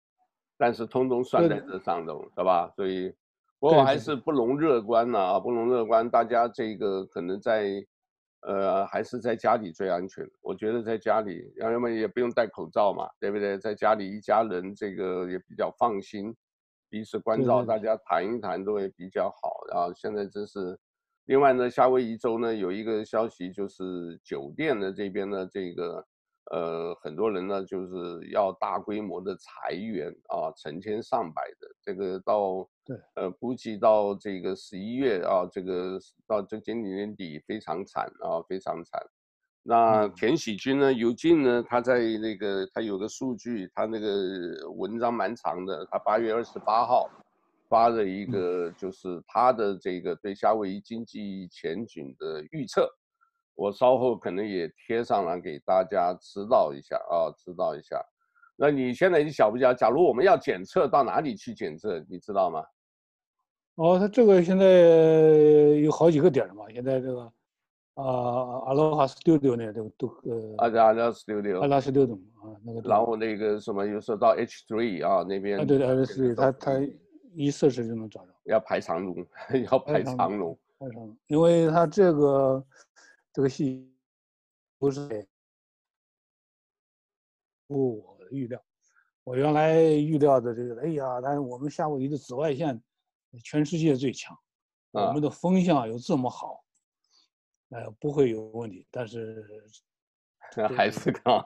[0.58, 2.72] 但是通通算在这上头，是吧？
[2.76, 3.14] 所以。
[3.62, 6.10] 不过还是不容乐观呐啊，不容乐观。
[6.10, 7.72] 大家这个可能在，
[8.42, 10.28] 呃，还是在家里最安全。
[10.42, 13.60] 我觉得在家里，要么也不用戴口罩嘛，对不对？
[13.60, 16.36] 在家里一家人这个也比较放心，
[16.90, 19.64] 彼此关照，大家谈一谈都会比较好。
[19.72, 20.76] 然后现在真是，
[21.26, 26.04] 另外呢，夏威夷州呢有一个消息，就是酒店的这边的这个。
[26.52, 39.02] 呃，很多人呢就是要大规模的裁员啊，成千上百的，这个到对，呃，估计到这个十一月啊，这个到这今年底非常惨啊，非常惨。
[39.64, 47.10] 那田喜军呢，尤金呢，他在那个他有个数据，他那个文章蛮长的，他八月二十八号
[47.70, 52.92] 发了一个，就是他的这个对夏威夷经济前景的预测。
[53.56, 58.04] 我稍后可能也贴上来给大家知道一下啊，知道一下。
[58.56, 59.76] 那你现在你晓不晓得？
[59.76, 62.04] 假如我们要检测，到哪里去检测？
[62.10, 62.64] 你知道吗？
[63.76, 64.66] 哦，它这个现在
[65.82, 66.66] 有好几个点嘛。
[66.72, 67.22] 现在这个
[67.96, 68.04] 啊，
[68.66, 72.82] 阿罗哈 Studio 呢，都都呃，阿阿罗 Studio，阿拉 Studio 啊，那个。
[72.88, 75.60] 然后那个什么，有时候到 H3 啊那边。
[75.60, 76.72] 啊，对对，H3，他他
[77.34, 78.32] 一测试就能找着。
[78.44, 79.26] 要排长龙，
[79.72, 80.58] 要排长龙。
[80.80, 82.64] 排长龙，因为他这个。
[83.34, 83.90] 这个戏
[84.78, 85.28] 不是
[87.68, 88.62] 不我预料，
[89.24, 92.82] 我原来预料的这个，哎呀，但是我们夏威夷的紫外线
[93.44, 94.36] 全世界最强，
[94.92, 96.62] 啊、我们的风向又这么好，
[97.70, 98.86] 呃，不会有问题。
[98.92, 99.46] 但是
[100.76, 101.40] 还是刚，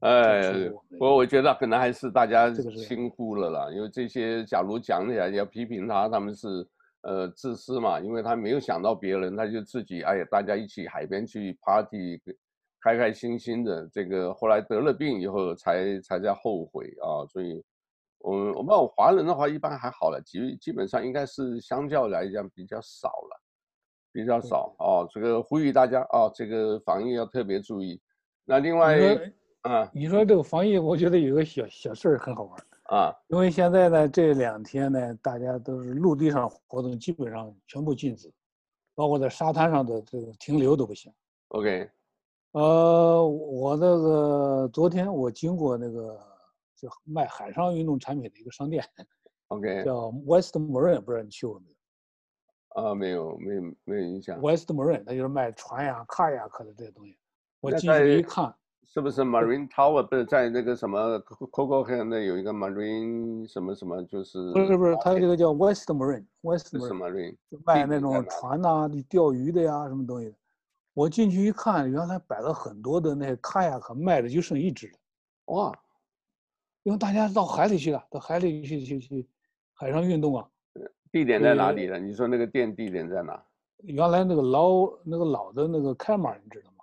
[0.00, 2.50] 哎，不过我觉得可能还是大家
[2.86, 6.68] 轻忽了啦，因为这些假如讲起来要批评他，他们是。
[7.08, 12.20] 呃，自私嘛，因为他没有想到别人，他就自己，哎呀，大家一起海边去 party，
[12.82, 13.88] 开开心心的。
[13.88, 17.24] 这个后来得了病以后才，才才在后悔啊。
[17.32, 17.64] 所以，
[18.18, 23.40] 我们我们华人的话一般还好了，基基本上应该是相较来讲比较少了，
[24.12, 25.08] 比较少哦。
[25.10, 27.98] 这个呼吁大家哦，这个防疫要特别注意。
[28.44, 28.98] 那另外，
[29.62, 32.67] 啊，你说这个防疫，我觉得有个小小事儿很好玩。
[32.88, 38.32] 啊，因为现在呢，这两天呢，大家都是陆地上活动基本上全部禁止，
[38.94, 41.12] 包括在沙滩上的这个停留都不行。
[41.48, 41.90] OK，
[42.52, 46.18] 呃，我那个昨天我经过那个
[46.76, 48.82] 就卖海上运动产品的一个商店，
[49.48, 52.82] OK，叫 West Marine，不知道你去过没有？
[52.82, 54.40] 啊，没有，没有，没有印象。
[54.40, 57.18] West Marine，他就是卖船呀、卡呀克的这些东西。
[57.60, 58.54] 我进去一看。
[58.90, 64.50] 是不是 Marine Tower 不是在那个什么 Coco 那有一个 Marine 什么什么就是？
[64.52, 70.34] 不是不是，它这个叫 West Marine，West Marine 就卖那种船呐、啊、钓鱼的呀什么东西。
[70.94, 74.94] 我进去一看，原来摆了很多的那些卡雅克，卖的就剩一只了。
[75.54, 75.78] 哇！
[76.82, 79.28] 因为大家到海里去了，到海里去去去
[79.74, 80.48] 海上运动啊。
[81.12, 81.98] 地点在哪里呢？
[81.98, 83.40] 你说那个店地点在哪？
[83.84, 86.77] 原来那个老那个老的那个开码，你知道吗？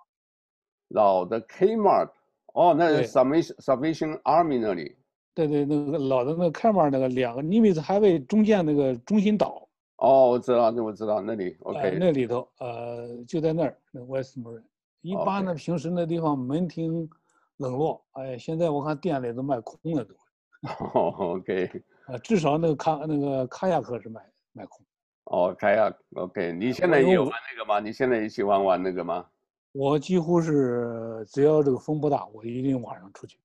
[0.88, 2.10] 老的 Kmart，
[2.54, 4.96] 哦，那是 Salvation Salvation Army 那里。
[5.34, 9.68] 对对，那个老的那个 Kmart 那个两个 Nimitz Highway 中间那个中心岛。
[9.96, 11.56] 哦，我知道，那我知道那里。
[11.60, 14.62] OK，、呃、那里头，呃，就在那儿，那 West Marine。
[15.02, 17.08] 一般呢，平时那地方门庭
[17.58, 20.14] 冷落，哎，现在我看店里都卖空了都。
[20.94, 21.70] 哦，OK。
[22.06, 24.20] 啊，至少那个卡那个卡亚克是卖
[24.52, 24.84] 卖空。
[25.24, 27.80] 哦，卡亚 OK，你现在也有玩那个吗？
[27.80, 29.26] 你现在也喜欢玩那个吗？
[29.76, 33.38] 我几乎是只要这个风不大，我一定晚上出去。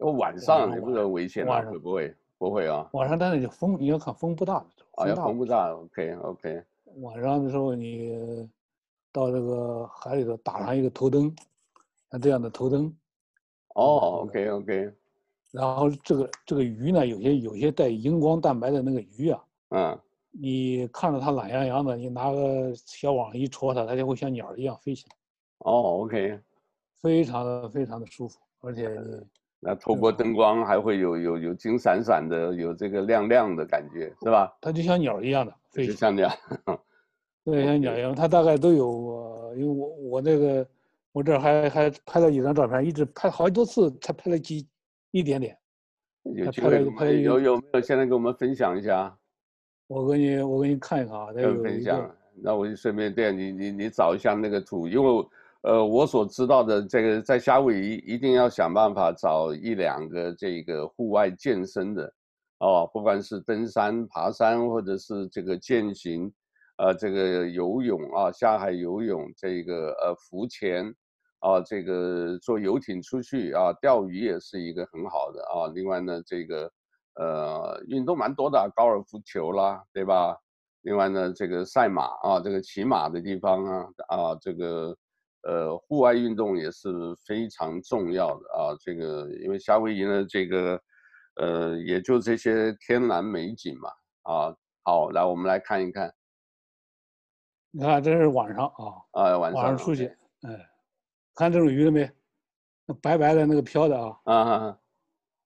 [0.00, 1.60] 晚上也不是危险啊？
[1.60, 2.14] 会不会？
[2.38, 2.88] 不会啊。
[2.94, 5.04] 晚上，但是风你要看风不大的时候。
[5.04, 6.64] 啊，要风不大，OK OK。
[7.02, 8.48] 晚上的时候，你
[9.12, 11.34] 到这个海里头打上一个头灯，
[12.10, 12.90] 像这样的头灯，
[13.74, 14.90] 哦，OK OK。
[15.50, 19.98] 然后这个这个鱼呢，有些有些带荧光蛋白的那个鱼啊，嗯，
[20.30, 25.16] 你看着它懒洋洋的，你拿个小网一戳它，它就会像鸟一样飞起来。
[25.64, 26.38] 哦，OK，
[27.00, 29.20] 非常的非常的舒服，而且你
[29.60, 34.52] 那透过灯光还会有有有金闪闪的，有这个亮亮的感觉，是吧？
[34.60, 36.28] 它就像鸟一样的飞，就像鸟，
[37.44, 40.66] 对，像鸟一样，它大概都有，因为我我那个
[41.12, 44.66] 我这还还拍了几张照片，一直拍好多次才拍了几。
[45.14, 45.54] 一点点，
[46.22, 46.80] 有机会
[47.20, 47.80] 有有没有？
[47.82, 49.14] 现在给我们分享一下。
[49.88, 52.10] 我给你我给你看一看啊，有分享。
[52.36, 55.26] 那我就顺便这样，你你你找一下那个图，因为
[55.62, 62.12] 呃，我所知道的这个在夏威夷一定要想办法找一两个这个户外健身的
[62.58, 66.32] 哦，不管是登山、爬山，或者是这个健行，
[66.78, 70.94] 呃，这个游泳啊，下海游泳，这个呃浮潜。
[71.44, 75.66] 啊，这个坐游艇出去啊，钓鱼也是一个很好的啊。
[75.74, 76.70] 另外呢，这个
[77.16, 80.36] 呃运动蛮多的，高尔夫球啦，对吧？
[80.82, 84.96] 另外呢，这个赛马啊，这个骑马的地方啊，啊，这个
[85.42, 86.88] 呃户外运动也是
[87.26, 88.76] 非常重要的啊。
[88.80, 90.80] 这个因为夏威夷呢，这个
[91.36, 93.88] 呃也就这些天然美景嘛
[94.22, 94.56] 啊。
[94.84, 96.12] 好，来我们来看一看。
[97.70, 100.06] 你看，这是晚上啊，啊晚上，晚上出去，
[100.42, 100.68] 哎。
[101.34, 102.10] 看这种鱼了没？
[102.84, 104.78] 那白白的那个飘的啊，啊，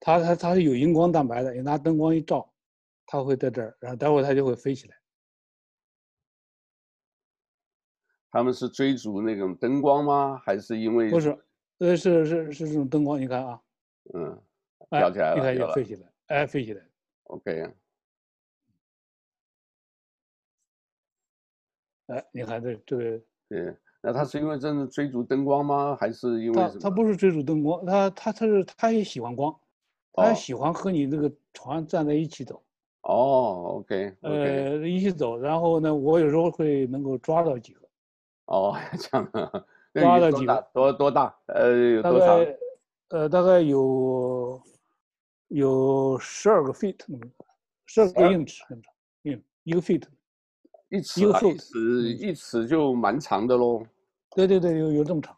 [0.00, 2.52] 它它它是有荧光蛋白的，你拿灯光一照，
[3.06, 4.96] 它会在这儿，然后待会儿它就会飞起来。
[8.36, 10.38] 他们是追逐那种灯光吗？
[10.44, 11.08] 还是因为？
[11.08, 11.30] 不是，
[11.78, 13.58] 呃，是是是这种灯光，你看啊，
[14.12, 14.38] 嗯，
[14.90, 16.82] 飘起来了，你看就飞起来，哎，飞起来。
[17.28, 17.72] OK。
[22.08, 23.20] 哎，你看这这个。
[23.48, 23.74] 对。
[24.02, 25.96] 那他是因为真的追逐灯光吗？
[25.98, 26.54] 还是因为？
[26.54, 29.58] 他他不是追逐灯光，他他他是他也喜欢光，
[30.12, 32.62] 他也喜欢和你这个船站在一起走。
[33.00, 37.85] 哦，OK，呃，一起走，然后呢，我有时候会能够抓到几个。
[38.46, 39.30] 哦， 这样，
[39.94, 40.68] 抓到几个？
[40.72, 41.34] 多多大？
[41.46, 42.44] 呃，有多长？
[42.44, 42.50] 大
[43.08, 44.60] 呃，大概有
[45.48, 46.96] 有十二个 feet，
[47.86, 48.92] 十二个英尺那么长，
[49.24, 50.02] 嗯，一个 feet，
[50.88, 53.86] 一尺一尺一尺就蛮长的喽。
[54.30, 55.36] 对对对，有有这么长，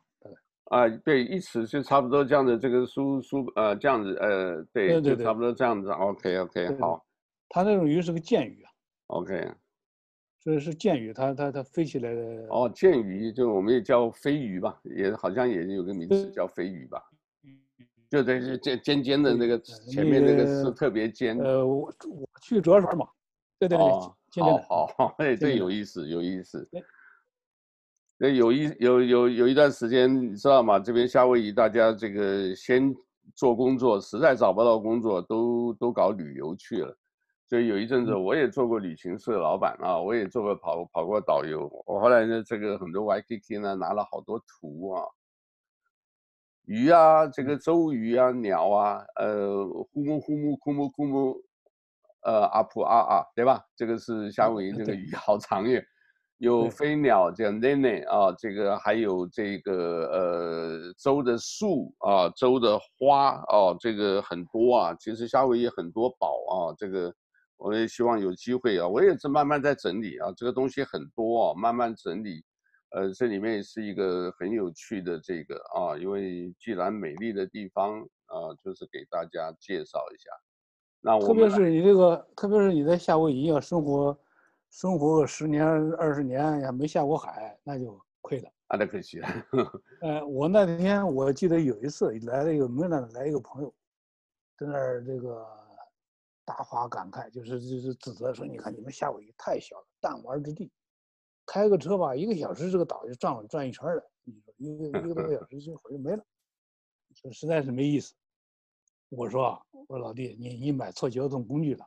[0.64, 7.05] 啊，对，一尺就差不多这样的这个书书呃这样子呃对，对对对，就差不多这样子，OK OK 好。
[7.51, 8.71] 它那种鱼是个剑鱼啊
[9.09, 9.51] ，OK，
[10.40, 12.46] 所以是剑鱼，它它它飞起来的。
[12.48, 17.03] 哦，剑鱼就我们也叫飞鱼吧，也好像也有个名字叫飞鱼吧，
[18.09, 21.37] 就这些尖尖尖的那个前面那个是特别尖。
[21.38, 23.09] 呃，我我去主要是玩嘛，
[23.59, 26.66] 对对对，哦、尖尖好好，哎，这有意思有意思。
[28.16, 30.79] 那有一有有有一段时间，你知道吗？
[30.79, 32.94] 这边夏威夷大家这个先
[33.35, 36.96] 做工作，实在找不到工作，都都搞旅游去了。
[37.49, 41.67] 所以有一阵子，我也做过旅行社老板啊，我也做过跑跑过导游。
[41.87, 45.03] 我后来呢，这个很多 Waikiki 呢，拿了好多图啊，
[46.67, 51.43] 鱼啊，这个周鱼啊，鸟啊，呃，呼木呼木呼木呼木，
[52.23, 53.65] 呃，阿普阿啊，对吧？
[53.75, 55.83] 这个是夏威夷这个鱼， 好长耶。
[56.37, 64.95] 有飞鸟，这样 nene 啊，这个还有这个呃州的树啊，州的花啊，这个很多啊。
[65.01, 67.13] 其实夏威夷很多宝啊，这个
[67.59, 72.42] 我也希望有机会啊，我也是慢慢在整理啊，这个东西很多啊，慢慢整理。
[72.90, 80.31] 呃，这里面也是一个很有趣的这个啊，因为既然美丽的地方啊，就是给大家介绍一下。
[81.01, 84.18] 那我特别是你这个，特别是你在夏威夷要生活。
[84.71, 88.51] 生活个十年二十年也没下过海，那就亏了。
[88.66, 89.26] 啊，那可惜了。
[90.03, 93.74] 呃，我那天我记得有一次来了一个云南来一个朋友，
[94.59, 95.43] 在那儿这个
[96.49, 100.72] 大发感慨，就是就是指责说，你看你们夏威夷太小了，弹丸之地，
[101.44, 106.24] 开个车吧，一个小时这个岛就转了转一圈了，你说一个一个多小时就回就没了，
[107.14, 108.14] 说实在是没意思。
[109.11, 111.86] 我说我说老弟，你你买错交通工具了，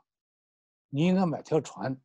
[0.89, 1.99] 你应该买条船。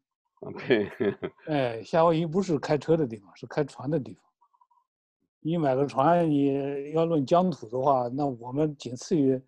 [1.47, 4.23] 哎，夏威夷不是开车的地方，是开船的地方。
[5.41, 9.39] 你买个船，你要论疆土的话，那我们仅次于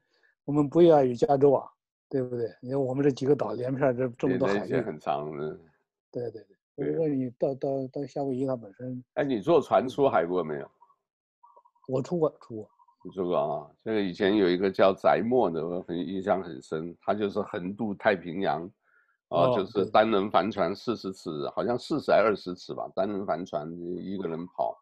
[0.44, 1.70] 我们不亚于加州啊，
[2.09, 2.48] 对不对？
[2.61, 5.59] 你看我们这几个岛连片这这么多海域，很长的。
[6.11, 6.42] 对对
[6.76, 9.04] 对，如果你到到到夏威夷，它本身。
[9.14, 10.70] 哎，你坐船出海过没有？
[11.88, 12.70] 我出过，出过。
[13.04, 13.70] 你出过啊？
[13.84, 18.70] 这个以前有一个叫翟墨的，我很印象很深，他就是横渡太平洋。
[19.28, 22.90] 啊，就是单人帆船四十尺，好像四十还二十尺吧。
[22.94, 24.74] 单人帆船一个人跑，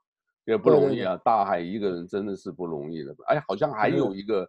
[0.45, 1.17] 也不容易啊。
[1.25, 3.13] 大海一个人真的是不容易的。
[3.27, 4.49] 哎，好像还有一个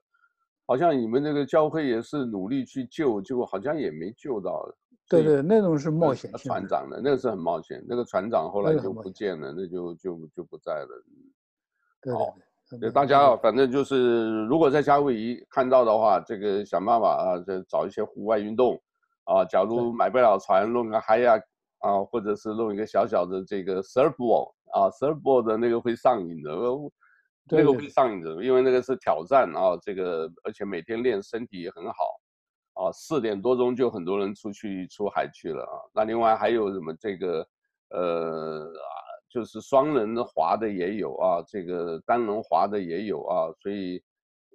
[0.67, 4.69] 好像你们那个教会也是努力去救，结果好像也没救到。
[5.09, 6.29] 对对，那种是冒险。
[6.33, 11.03] 船长的那个是很冒险，那个船长后来就不见了，那就就就不在了。
[12.01, 12.35] 对，好，
[12.93, 18.77] 大家反正就是，如果在夏威夷看到的话，这个想办法啊，就找一些户外运动
[19.23, 19.45] 啊。
[19.45, 21.41] 假如买不了船，弄个 kayak
[21.79, 26.51] 啊，或者是弄一个小小的这个 surfboard 啊，surfboard 的那个会上瘾的。
[27.49, 31.93] 那个会上瘾的，因为那个是挑战啊，这个而且每天练身体也很好，
[32.73, 35.75] 啊，四点多钟就很多人出去出海去了啊。
[35.93, 37.47] 那另外还有什么这个，
[37.89, 38.89] 呃啊，
[39.29, 44.03] 就是双人滑的也有啊，这个单人滑的也有啊，所以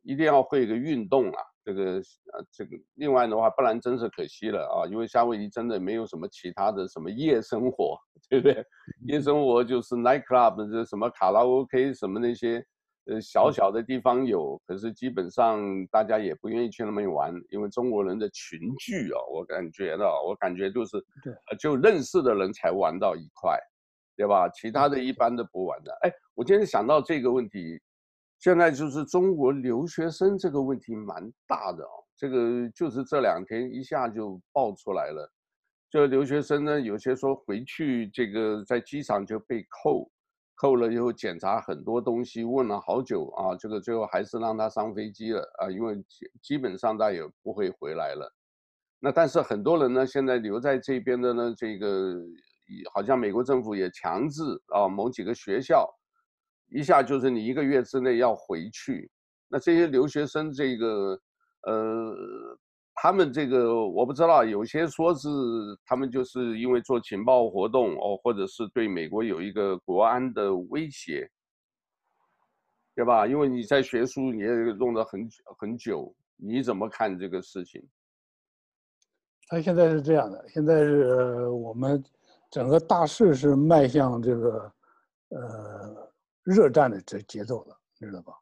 [0.03, 7.97] 一定要会一个运动啊，这个呃这个另外的话，不然真是可惜了啊，因为夏威夷真的没有什么其他的什么夜生活，
[8.29, 8.65] 对不对？
[9.07, 12.63] 夜生活就是 night club，这什么卡拉 OK 什么那些。
[13.07, 23.59] 呃，小小的地方有，可是基本上大家也不愿意去那么玩，因为中国人的群聚哦，我感觉到，我感觉就是，对，就认识的人才玩到一块，
[24.17, 24.49] 对吧？
[24.51, 25.93] 其他的一般都不玩的。
[26.03, 27.81] 哎，我今天想到这个问题，
[28.39, 35.29] 现在就是中国留学生这个问题蛮大的哦，这个就是这两天一下就爆出来了，
[35.91, 40.09] 就留学生呢，有些说回去这个在机场就被扣。
[40.63, 46.01] 扣了以后检查很多东西，问了好久啊，这个最后还是让他上飞机了啊，因为
[46.41, 48.33] 基本上他也不会回来了。
[49.01, 52.15] 那但是很多人呢，现在留在这边的呢，这个
[52.95, 55.93] 好像美国政府也强制啊，某几个学校
[56.69, 59.11] 一下就是你一个月之内要回去。
[59.49, 61.19] 那这些留学生这个
[61.67, 62.57] 呃。
[62.95, 65.29] 他们这个我不知道，有些说是
[65.85, 71.29] 他们就是因为做情报活动哦，或者是对美国有一个国安的威胁，
[72.95, 73.27] 对吧？
[73.27, 75.29] 因为你在学术你也弄了很
[75.59, 77.83] 很久，你怎么看这个事情？
[79.49, 82.03] 他现在是这样的，现在是我们
[82.51, 84.73] 整个大势是迈向这个
[85.31, 86.13] 呃
[86.43, 88.35] 热战的这节奏了，知道吧？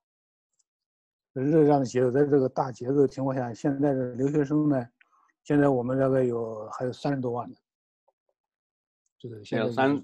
[1.33, 4.89] 热战的节奏，在这个大节奏的情况下，现在的留学生呢，
[5.45, 7.57] 现在我们大概有还有三十多万呢。
[9.19, 10.03] 这个现在三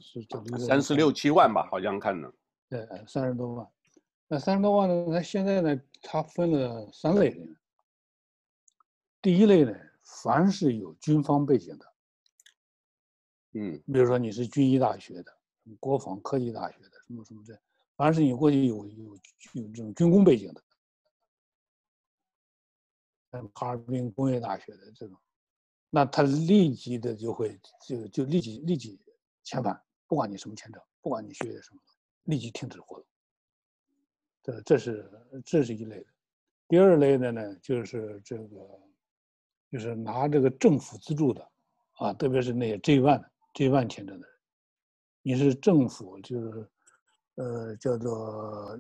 [0.58, 2.32] 三十六七万吧，好像看呢。
[2.68, 3.66] 对，三十多万。
[4.28, 5.06] 那三十多万呢？
[5.08, 7.56] 那现在呢，它分了三类人。
[9.22, 9.72] 第一类呢，
[10.04, 11.86] 凡是有军方背景的，
[13.54, 15.32] 嗯，比如说你是军医大学的，
[15.80, 17.58] 国防科技大学的，什么什么的，
[17.96, 19.18] 凡是你过去有有
[19.54, 20.62] 有这种军工背景的。
[23.52, 25.18] 哈尔滨工业大学的这种，
[25.90, 29.00] 那他立即的就会就就立即立即
[29.44, 31.80] 遣返，不管你什么签证，不管你学的什么，
[32.24, 33.06] 立即停止活动。
[34.42, 35.10] 这这是
[35.44, 36.06] 这是一类的。
[36.68, 38.80] 第二类的呢，就是这个，
[39.70, 41.48] 就是拿这个政府资助的，
[41.94, 43.24] 啊，特别是那些 J1
[43.54, 44.36] J1 签证的人，
[45.22, 46.68] 你是政府就是，
[47.36, 48.78] 呃，叫做。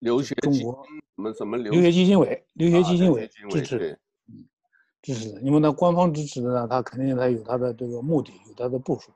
[0.00, 3.98] 留学中国什么什么留留学基金委，留学基金委支持，
[5.02, 5.40] 支持的。
[5.42, 9.12] 因为呢官方支持的呢，他肯定他有他的这个目的，有他的部署。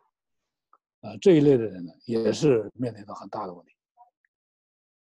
[1.00, 3.72] 啊，这一类的人呢，也是面临着很大的问题。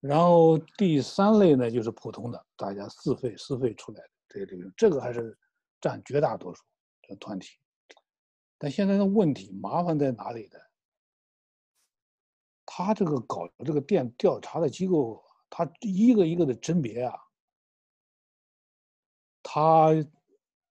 [0.00, 5.36] 然后第三类呢，就是普通的，大家自费私费出来的这些这个，这个还是
[5.80, 6.62] 占绝大多数
[7.08, 7.58] 的团体。
[8.58, 10.58] 但现在的问题麻烦在哪里呢？
[12.64, 15.23] 他这个搞这个电调查的机构。
[15.56, 17.16] 他一个一个的甄别啊，
[19.40, 19.90] 他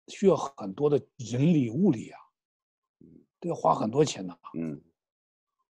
[0.09, 2.19] 需要很多的人力物力啊，
[3.39, 4.37] 都要花很多钱的。
[4.55, 4.81] 嗯，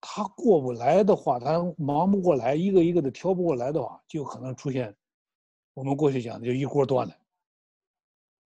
[0.02, 4.94] 他过不来的话，他忙不过来，一个一个的挑不过来的话，就可能出现
[5.74, 7.16] 我们过去讲的就一锅端了。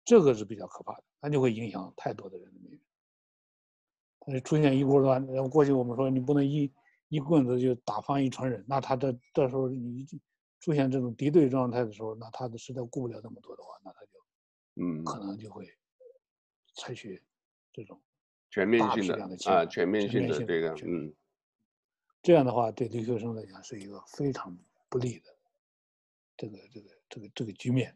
[0.04, 2.80] 这个是比较可怕的，那就会影响太多的人的命运。
[4.20, 6.70] 他就出现一锅端，然后过去我们说你不能一
[7.08, 10.06] 一棍子就打翻一船人，那他这到时候你。
[10.62, 14.24] 出现这种敌对状态的时候，那他的实在顾不了那么多的话，那他就，
[14.76, 15.68] 嗯，可能就会
[16.76, 17.20] 采取
[17.72, 18.00] 这种
[18.48, 21.12] 全面性的啊，全面性的这个，嗯，
[22.22, 24.56] 这样的话对留学生来讲是一个非常
[24.88, 25.34] 不利的
[26.36, 27.92] 这个这个这个这个局面。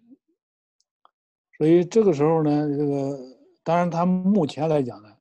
[1.57, 3.17] 所以这个时候呢，这个
[3.63, 5.17] 当然他目前来讲呢，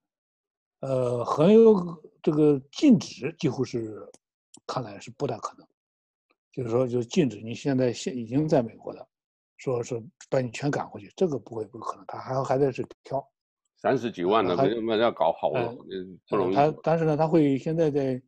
[0.80, 4.12] 呃，很有这个禁止，几乎是
[4.66, 5.68] 看来是不太可能。
[6.56, 9.06] 就是说，就禁止你现在现已经在美国的，
[9.58, 13.22] 说是把你全赶回去，这个不会不可能，他还还在是挑，
[13.76, 15.76] 三十几万呢，为什么要搞好了？
[16.30, 16.56] 不容易。
[16.56, 18.22] 他但是呢，他会现在在，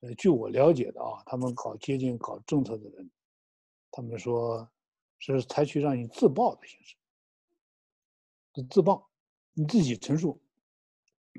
[0.00, 3.08] 呃，据我了解的啊，他们搞接近搞政策的人，
[3.92, 4.68] 他们说，
[5.20, 6.96] 是采取让你自爆的形式，
[8.68, 9.08] 自爆，
[9.52, 10.42] 你自己陈述，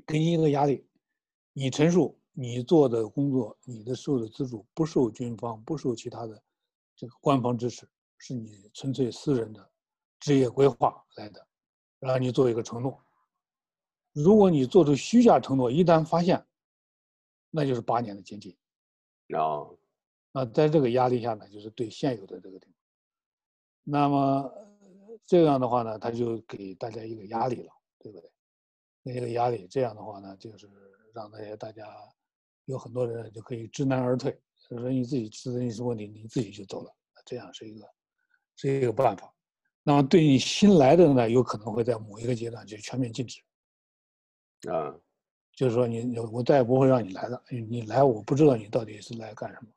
[0.06, 0.86] 给你一个压力，
[1.52, 6.42] 你陈述你做的工作，你的受的资助不受军方，不受其他的
[6.96, 7.86] 这个官方支持，
[8.18, 9.70] 是你纯粹私人的
[10.20, 11.46] 职业规划来的，
[11.98, 12.98] 然后你做一个承诺。
[14.12, 16.44] 如果你做出虚假承诺，一旦发现，
[17.50, 18.56] 那就是八年的监禁。
[19.36, 19.78] 哦，
[20.32, 22.74] 那在这个压力下呢，就是对现有的这个地方，
[23.84, 24.52] 那么
[25.26, 28.30] 这样的话呢，他就给大家一个压力了，对不对？
[29.02, 30.68] 那个压力，这样的话呢，就是
[31.14, 31.86] 让那些大家
[32.66, 34.30] 有很多人就可以知难而退，
[34.68, 36.94] 就是说你自己知道你是问题，你自己就走了，
[37.24, 37.86] 这样是一个
[38.56, 39.32] 是一个办法。
[39.82, 43.40] 那么对你新来的呢，有可能会在某一个阶段就全面禁止。
[44.70, 44.94] 啊，
[45.56, 47.42] 就是说你我再也不会让你来了。
[47.50, 49.68] 你来我不知道你到底是来干什么，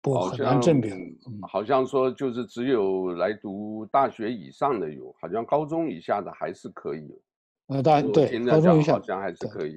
[0.00, 1.18] 不很难证明。
[1.42, 7.20] 好像说就是只有来读大学以上的有，好像高中以下的还是可以。
[7.66, 9.76] 呃，大对高中以下好像还是可以。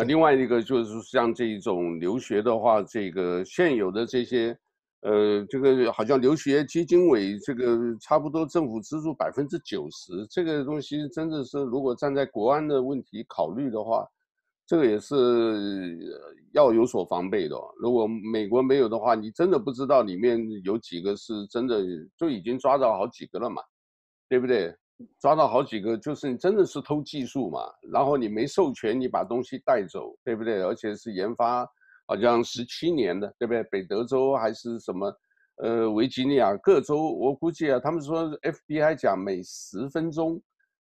[0.00, 4.56] 那另外一个就是像这种留学的话，这个现有的这些。
[5.02, 14.06] 呃，这个好像留学基金委这个差不多政府资助百分之九十，这个东西真的是如果站在国安的问题考虑的话，
[14.66, 15.16] 这个也是
[16.52, 17.56] 要有所防备的。
[17.78, 21.82] 如果美国没有的话，你真的不知道里面有几个是真的，
[22.18, 23.62] 就已经抓到好几个了嘛，
[24.28, 24.76] 对不对？
[25.18, 27.60] 抓到好几个就是你真的是偷技术嘛，
[27.92, 30.62] 然后你没授权，你把东西带走，对不对？
[30.62, 31.68] 而且是研发。
[32.06, 33.62] 好像十七年的，对不对？
[33.70, 35.16] 北德州还是什么，
[35.58, 40.42] 呃，维吉尼亚各州，我估计啊，他们说 FBI 讲每十分钟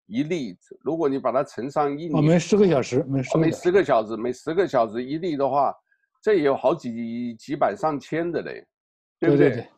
[0.07, 5.71] 一例，如果你把它乘上一年，哦，每十个小时，每十每十个小时，每十个小时一例的话，
[6.23, 8.65] 这也有好几几百上千的嘞，
[9.19, 9.49] 对不对？
[9.49, 9.69] 对对对，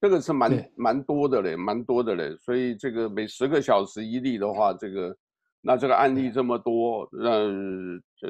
[0.00, 5.16] 这个是蛮蛮多的嘞，蛮多的嘞，所以这个每十个小时一例的话，这个。
[5.62, 7.46] 那这个案例这么多，那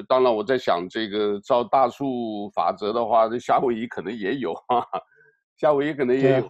[0.05, 5.01] 当然我在想，这个照大数法则的话，这夏威夷可能也有，哈哈，
[5.55, 6.49] 夏威夷可能也有，对，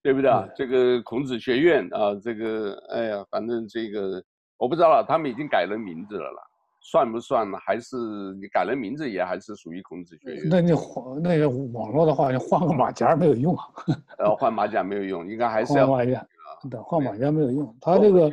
[0.00, 0.48] 对不对啊？
[0.54, 4.22] 这个孔子学院啊，这个哎呀，反正这个
[4.58, 6.42] 我不知道了，他们已经改了名字了啦，
[6.82, 7.50] 算不算？
[7.54, 7.96] 还是
[8.40, 10.48] 你改了名字也还是属于孔子学院？
[10.50, 13.64] 那你换那个网络的话，你换个马甲没有用啊？
[14.18, 16.26] 呃，换马甲没有用，应该还是要换马甲，
[16.70, 18.30] 对，换马甲没有用，他这个。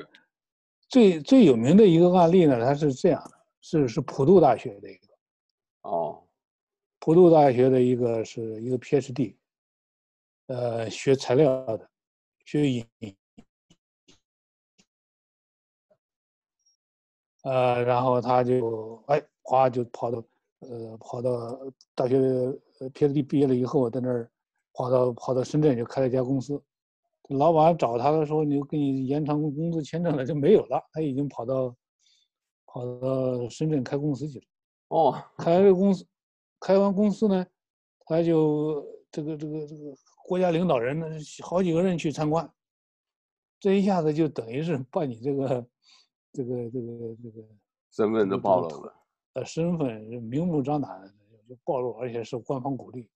[0.91, 5.07] 最最有名的一个案例呢，他是这样的，是是普渡大学的一个，
[5.83, 6.23] 哦，
[6.97, 9.35] 普渡大学的一个是一个 PhD，
[10.47, 11.87] 呃，学材料的，
[12.43, 12.83] 学影，
[17.49, 20.23] 呃，然后他就哎，哗就跑到，
[20.59, 21.59] 呃，跑到
[21.95, 22.15] 大学
[22.93, 24.29] PhD 毕业了以后，在那儿
[24.71, 26.61] 跑到跑到深圳就开了一家公司。
[27.29, 30.79] 老板找他的时候，你就给你延长工作签证了，就没有了。
[30.93, 31.75] 他已经跑到
[32.67, 34.45] 跑到深圳开公司去了。
[34.89, 36.05] 哦， 开个公司，
[36.59, 37.43] 开完公司呢，
[38.05, 39.95] 他就这个这个这个
[40.27, 41.07] 国家领导人呢，
[41.43, 42.47] 好几个人去参观，
[43.59, 45.65] 这一下子就等于是把你这个
[46.31, 47.47] 这个这个这个
[47.91, 48.93] 身份都暴露了。
[49.33, 51.13] 呃，身份明目张胆的
[51.47, 53.09] 就暴露，而且是官方鼓励，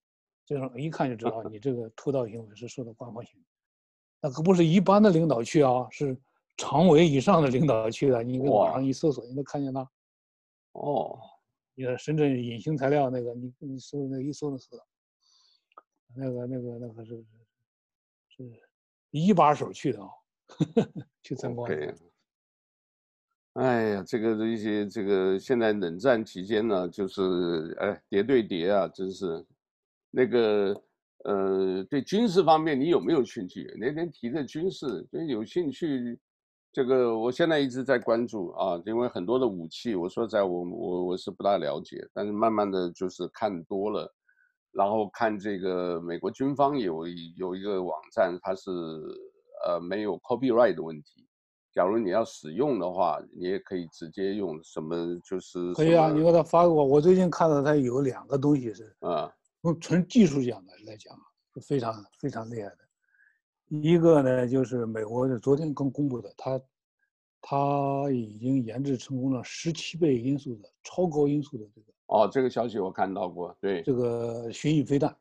[0.45, 3.45] 这种一看就知道你这个 偷盗行为是受到官方行为。
[4.21, 6.17] 那可不是一般的领导去啊，是
[6.55, 8.23] 常委以上的领导去的。
[8.23, 9.89] 你网上一搜索，你能看见他。
[10.73, 11.19] 哦，
[11.75, 14.87] 你看深圳隐形材料那个，你你搜那个一搜就死了。
[16.15, 17.25] 那个那个那个是
[18.29, 18.61] 是
[19.09, 20.09] 一把手去的啊，
[21.23, 21.71] 去参观。
[21.71, 21.95] Okay.
[23.53, 29.45] 哎呀，这个这些这个现在冷战期间呢，就是哎叠对叠啊，真是
[30.11, 30.81] 那个。
[31.25, 33.73] 呃，对军事方面，你有没有兴趣？
[33.79, 36.19] 那天提的军事，就有兴趣。
[36.73, 44.13] 这个我现在一直在关注啊，因为很多的武器，我说在，我我我是不大了解，但是慢慢的就是看多了，
[44.73, 48.69] 然后看这个美国军方有有一个网站，它是
[49.65, 51.25] 呃没有 copyright 的问题。
[51.73, 56.85] 假如你要使用的话，你也可以直接用什么，就是可以啊，你给他发给我。
[56.85, 59.33] 我最近看到他有两个东西是啊。
[59.61, 61.17] 从纯技术讲的来讲，
[61.53, 62.77] 是非常非常厉害的。
[63.69, 66.61] 一个呢，就是美国的昨天刚公布的，他
[67.41, 71.87] 他已经研制成功了十七倍音速的超高音速的这个。
[72.07, 73.55] 哦，这个消息我看到过。
[73.59, 75.15] 对，这个巡弋飞弹，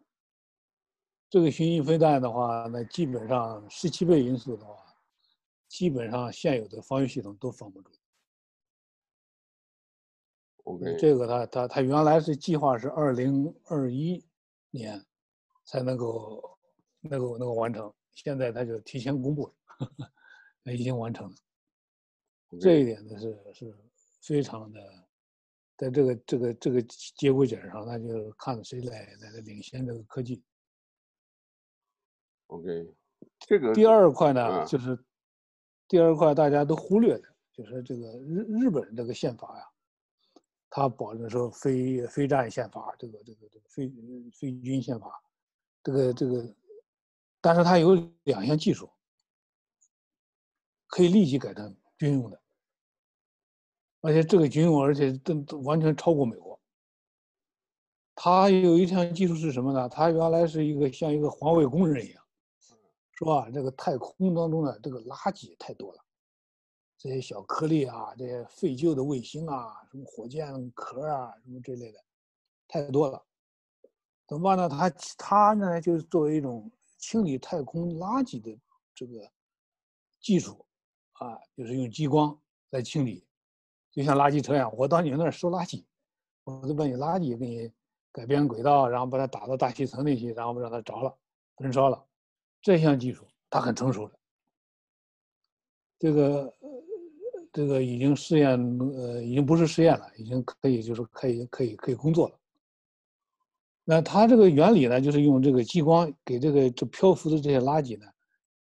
[1.30, 4.74] 这个巡弋飞弹的话，那基本上十七倍音速的话，
[5.72, 7.90] 基本上现有的防御系统都防不住。
[10.64, 14.22] OK，这个他他他原来是计划是二零二一。
[14.74, 15.04] 年
[15.66, 16.58] 才能够
[17.00, 19.54] 能够能够完成，现在他就提前公布了。
[20.72, 21.36] 已经完成了。
[22.58, 23.76] 这一点呢是是
[24.22, 24.80] 非常的，
[25.76, 26.80] 在这个这个这个
[27.18, 30.42] 节骨眼上，那就看谁来来领先这个科技。
[32.46, 32.94] OK，
[33.40, 34.98] 这个第二块呢，就是
[35.92, 39.64] 第二块大家都忽略的，就是这个日日本这个宪法呀，
[40.70, 43.92] 它保证说非非战宪法，这个这个这个非
[44.32, 45.22] 非军宪法，
[45.84, 46.56] 这个这个，
[47.42, 48.88] 但是它有两项技术
[50.86, 52.40] 可以立即改成军用的。
[54.00, 56.58] 而且这个军用，而且都完全超过美国。
[58.14, 59.86] 他有一项技术是什么呢？
[59.90, 62.21] 他原来是一个像一个环卫工人一样，
[63.22, 63.48] 是吧？
[63.54, 66.04] 这个太空当中的这个垃圾太多了，
[66.98, 72.02] 这些小颗粒啊，这些废旧的卫星啊，什么火箭壳啊，什么这类的，
[72.66, 73.22] 太多了。
[74.26, 74.68] 怎么办呢？
[74.68, 76.68] 他他呢，就是作为一种
[76.98, 78.58] 清理太空垃圾的
[78.92, 79.30] 这个
[80.20, 80.66] 技术，
[81.12, 82.36] 啊，就是用激光
[82.70, 83.24] 来清理。
[83.92, 85.84] 就像垃圾车一样，我到你那儿收垃圾，
[86.42, 87.70] 我就把你垃圾给你
[88.10, 91.16] 改变轨道，然后把它打到大气层里去，然后让它着了，
[91.56, 92.04] 焚烧了。
[92.62, 94.18] 这项技术它很成熟的，
[95.98, 96.54] 这个
[97.52, 98.58] 这个已经试验，
[98.96, 102.38] 呃，已经不是试验了，已经可以就是可以可以可以工作了。
[103.84, 108.06] 那它这个原理呢，就是用这个激光给这个这漂浮的这些垃圾呢，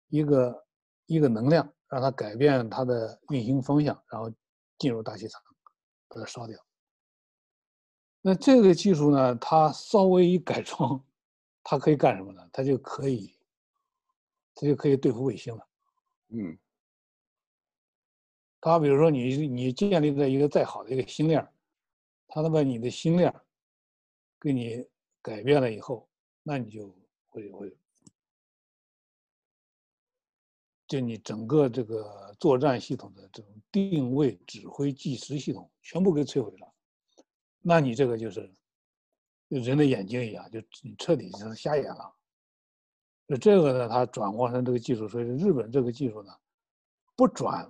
[0.07, 0.65] 一个
[1.05, 4.31] 一个能量，让它改变它的运行方向，然后。
[4.79, 5.39] 进入大气层，
[6.07, 6.57] 把它烧掉。
[8.19, 10.99] 那这个技术呢，它稍微一改装，
[11.61, 12.41] 它可以干什么呢？
[12.51, 13.31] 它就可以，
[14.61, 15.67] 它就可以对付卫星了。
[16.29, 16.55] 嗯。
[18.59, 21.45] 它比如说你你建立的一个再好的一个星链，
[22.27, 23.33] 它能把你的星链
[24.39, 24.87] 给你
[25.19, 26.07] 改变了以后，
[26.43, 26.95] 那你就
[27.27, 27.75] 会会。
[30.87, 36.71] 就你整个这个作战系统的这种定位、指挥、计时系统全部给摧毁了，
[37.61, 38.53] 那你这个就是，
[39.49, 42.13] 就人的眼睛一样，就你彻底就是瞎眼了。
[43.31, 46.33] 那这个呢，它转化成这个技术，所以日本这个技术呢，
[47.15, 47.65] 不转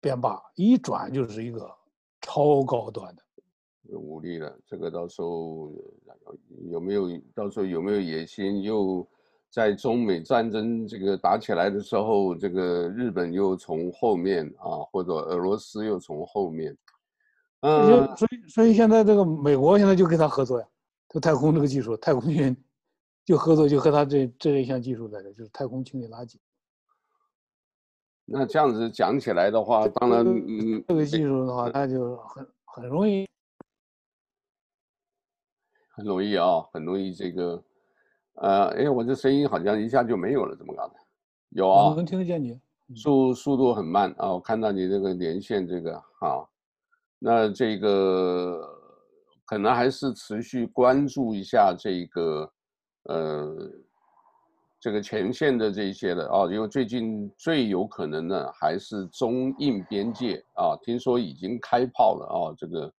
[0.00, 1.70] 便罢，一转就是一个
[2.22, 3.22] 超高端的
[3.98, 4.58] 武力了。
[4.66, 5.70] 这个到时候
[6.70, 7.20] 有没有？
[7.34, 9.06] 到时候有没有野心又？
[9.50, 16.76] 在中美战争这个打起来的时候，这个日本又从后面啊，或者俄罗斯又从后面，
[17.60, 20.66] 嗯，所以所以现在这个美国现在就跟他合作呀，
[21.08, 22.54] 就太空这个技术，太空军
[23.28, 26.36] 就合作，就和他这这一项技术在这，就是太空清理垃圾。
[28.24, 33.28] 那这样子讲起来的话，当然，嗯，这个技术的话，它就很很容易，
[35.90, 37.62] 很容易啊，很容易这个。
[38.36, 40.94] 呃，哎，我这声音好像一下就没有了，怎么搞的？
[41.50, 42.58] 有啊，能听得见你。
[42.96, 46.50] 速速度很慢啊，我看到你这个连线这个好，
[47.18, 48.66] 那这个
[49.44, 52.50] 可能还是持续关注一下这个
[53.08, 53.70] 呃
[54.80, 62.90] 这个前线的这些的啊，因为最近最有可能的还是中印边界啊，听说已经开炮了啊，这个。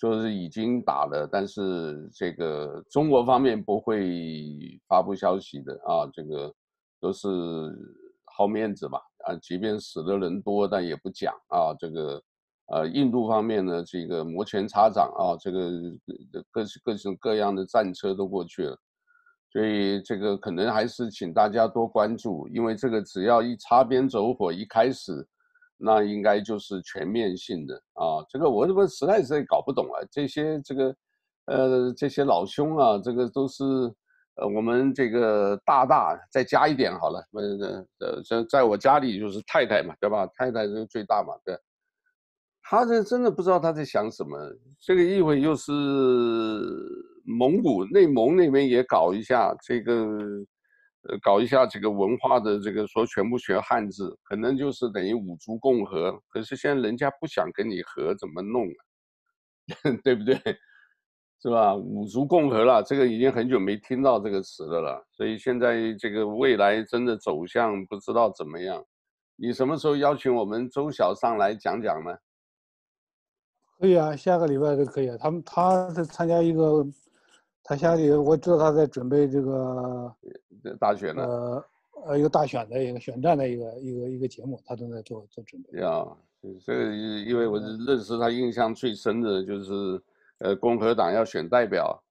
[0.00, 6.54] 说是已经打了，但是这个中国方面不会发布消息的啊，这个
[7.00, 7.28] 都是
[8.24, 11.74] 好面子吧啊，即便死的人多，但也不讲啊。
[11.76, 12.22] 这个
[12.66, 15.68] 呃，印度方面呢，这个摩拳擦掌啊，这个
[16.52, 18.78] 各各种各样的战车都过去了，
[19.50, 25.26] 所以这个可能还是请大家多关注，因为这个只要一擦边走火，一开始。
[25.80, 30.96] 那应该就是全面性的啊，这个我这个实在是搞不懂啊，这些这个，
[31.44, 33.62] 呃，这些老兄啊，这个都是，
[34.34, 40.26] 呃，我们这个大大再加一点好了，呃呃，在在我家里就是太太嘛，对吧？
[40.34, 41.56] 太太是最大嘛，对。
[42.60, 44.36] 他这真的不知道他在想什么，
[44.80, 45.72] 这个一会又是
[47.28, 49.94] 蒙古内蒙那边也搞一下这个。
[51.08, 56.12] 呃，搞一下这个文化的这个说全部学汉字，可能就是等于五族共和。
[56.28, 58.80] 可是现在人家不想跟你和，怎么弄啊？
[60.02, 60.34] 对不对？
[61.40, 61.74] 是吧？
[61.76, 65.06] 五族共和了，这个已经很久没听到这个词的了。
[65.12, 68.84] 所以现在这个未来真的走向不知道怎么样。
[69.36, 72.10] 你什么时候邀请我们周小上来讲讲呢？
[73.78, 75.16] 可以啊，下个礼拜都可以啊。
[75.16, 76.84] 他们他在参加一个。
[77.68, 80.16] 他下里我知道他在准备这个
[80.80, 81.64] 大选呢，呃
[82.06, 85.78] 呃，一个大选的一个选战的一个一个一个节目，他正在做做准备。
[85.80, 86.02] 呀，
[86.64, 90.02] 这个因为我是认识他，印象最深的就是，
[90.38, 92.02] 呃，共和党要选代表，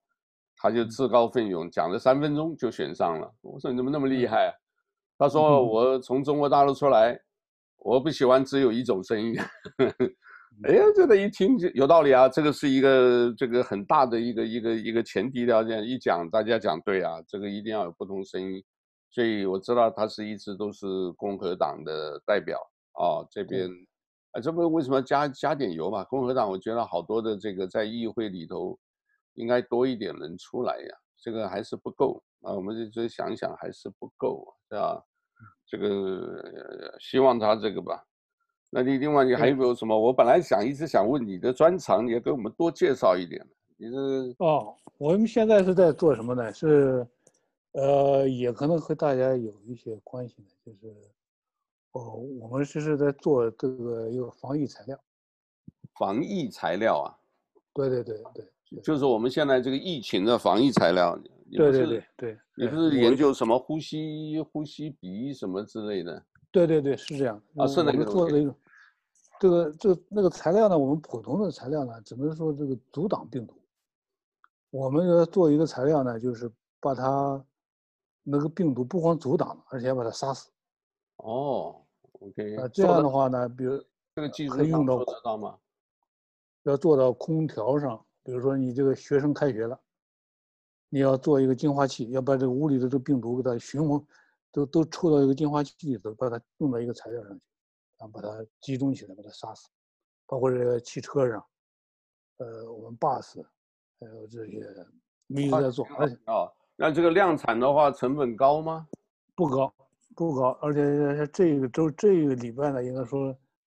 [0.56, 3.28] 他就自告奋勇讲了三分钟就选上了。
[3.40, 4.54] 我说你怎么那么厉害啊？
[5.18, 7.20] 他说我从中国大陆出来，
[7.78, 9.34] 我不喜欢只有一种声音。
[10.64, 15.84] 哎呀，这个一听就有道理啊，这个是一个这个很大的一个一个一个前提条件。
[15.84, 18.62] 一讲大家讲对啊，这个一定要有不同声音。
[19.10, 22.58] 所以我知道他是一直都是共和党的代表
[22.94, 23.68] 啊，这边
[24.32, 26.02] 啊，这不为什么加加点油嘛？
[26.04, 28.76] 共和党我觉得好多的这个在议会里头
[29.34, 32.52] 应该多一点人出来呀，这个还是不够啊。
[32.52, 35.00] 我们就就想想还是不够，是吧？
[35.68, 38.02] 这个希望他这个吧。
[38.70, 39.98] 那你另外你还有没有什么？
[39.98, 43.44] 我本来想一直想问你的专长，你也给我们多介绍一点。
[43.76, 46.52] 你是哦，我们现在是在做什么呢？
[46.52, 47.06] 是，
[47.72, 50.94] 呃，也可能和大家有一些关系的，就是，
[51.92, 54.98] 哦，我们是是在做这个一个防疫材料。
[55.94, 57.16] 防疫材料啊？
[57.72, 61.18] 对对对对，就是我们现在这个疫情的防疫材料。
[61.52, 62.38] 对对对对。
[62.54, 66.22] 你不是研究什么呼吸呼吸鼻什么之类的？
[66.50, 67.40] 对对对，是这样。
[67.56, 68.54] 啊，是那个做了一个，
[69.38, 73.54] 这个这个那个材料呢，我们普通的材料呢，只能说这个阻挡病毒。
[74.70, 77.42] 我们要做一个材料呢，就是把它
[78.22, 80.50] 那个病毒不光阻挡，而且把它杀死。
[81.16, 81.76] 哦
[82.20, 82.54] ，OK。
[82.56, 83.82] 那这样的话呢，比如
[84.14, 85.58] 这个技术可以用到，做得到吗？
[86.64, 89.78] 要做到空调上，比如说你这个学生开学了，
[90.90, 94.04] 你要做一个净化器，要把这个屋里的这个病毒给它循环。
[94.52, 97.42] 都都抽到一个净化器里头，把它弄到一个材料上去，
[97.98, 99.68] 然后把它集中起来，把它杀死。
[100.26, 101.44] 包括这个汽车上，
[102.36, 103.42] 呃，我们 bus，
[103.98, 104.60] 还有这些，
[105.28, 105.86] 我们一直在做。
[105.96, 108.86] 而且啊，那这个量产的话，成本高吗？
[109.34, 109.74] 不高，
[110.14, 110.50] 不高。
[110.60, 113.34] 而且这个周这个礼拜呢，应该说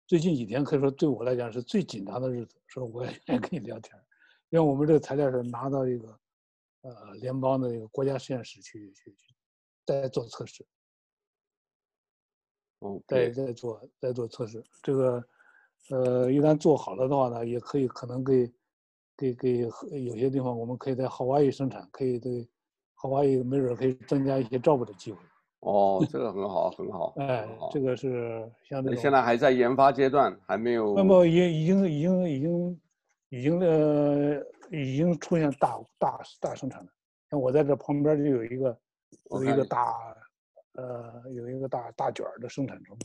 [0.07, 3.97] 最近几天可以说对我来讲是最紧张的日子，所以我也愿意跟你聊天，
[4.49, 6.19] 因为我们这个材料是拿到一个
[6.83, 9.35] 呃联邦的一个国家实验室去去去。
[9.87, 10.65] 在做测试，
[12.79, 15.25] 哦，在在做在做测试，这个，
[15.91, 18.53] 呃，一旦做好了的话呢，也可以可能给，
[19.17, 19.59] 给给
[20.05, 22.49] 有些地方，我们可以在夏威夷生产，可以对
[23.03, 25.19] 夏威夷没准可以增加一些照顾的机会。
[25.61, 27.15] 哦，这个很好，很好。
[27.17, 28.97] 哎，这个是相对。
[28.97, 30.95] 现在还在研发阶段，还没有。
[30.95, 32.81] 那么也已经已经已经
[33.31, 36.91] 已经呃已经出现大大大生产了，
[37.29, 38.79] 像我在这旁边就有一个。
[39.31, 40.17] 有一个大，
[40.73, 42.97] 呃，有一个大大卷的生产中，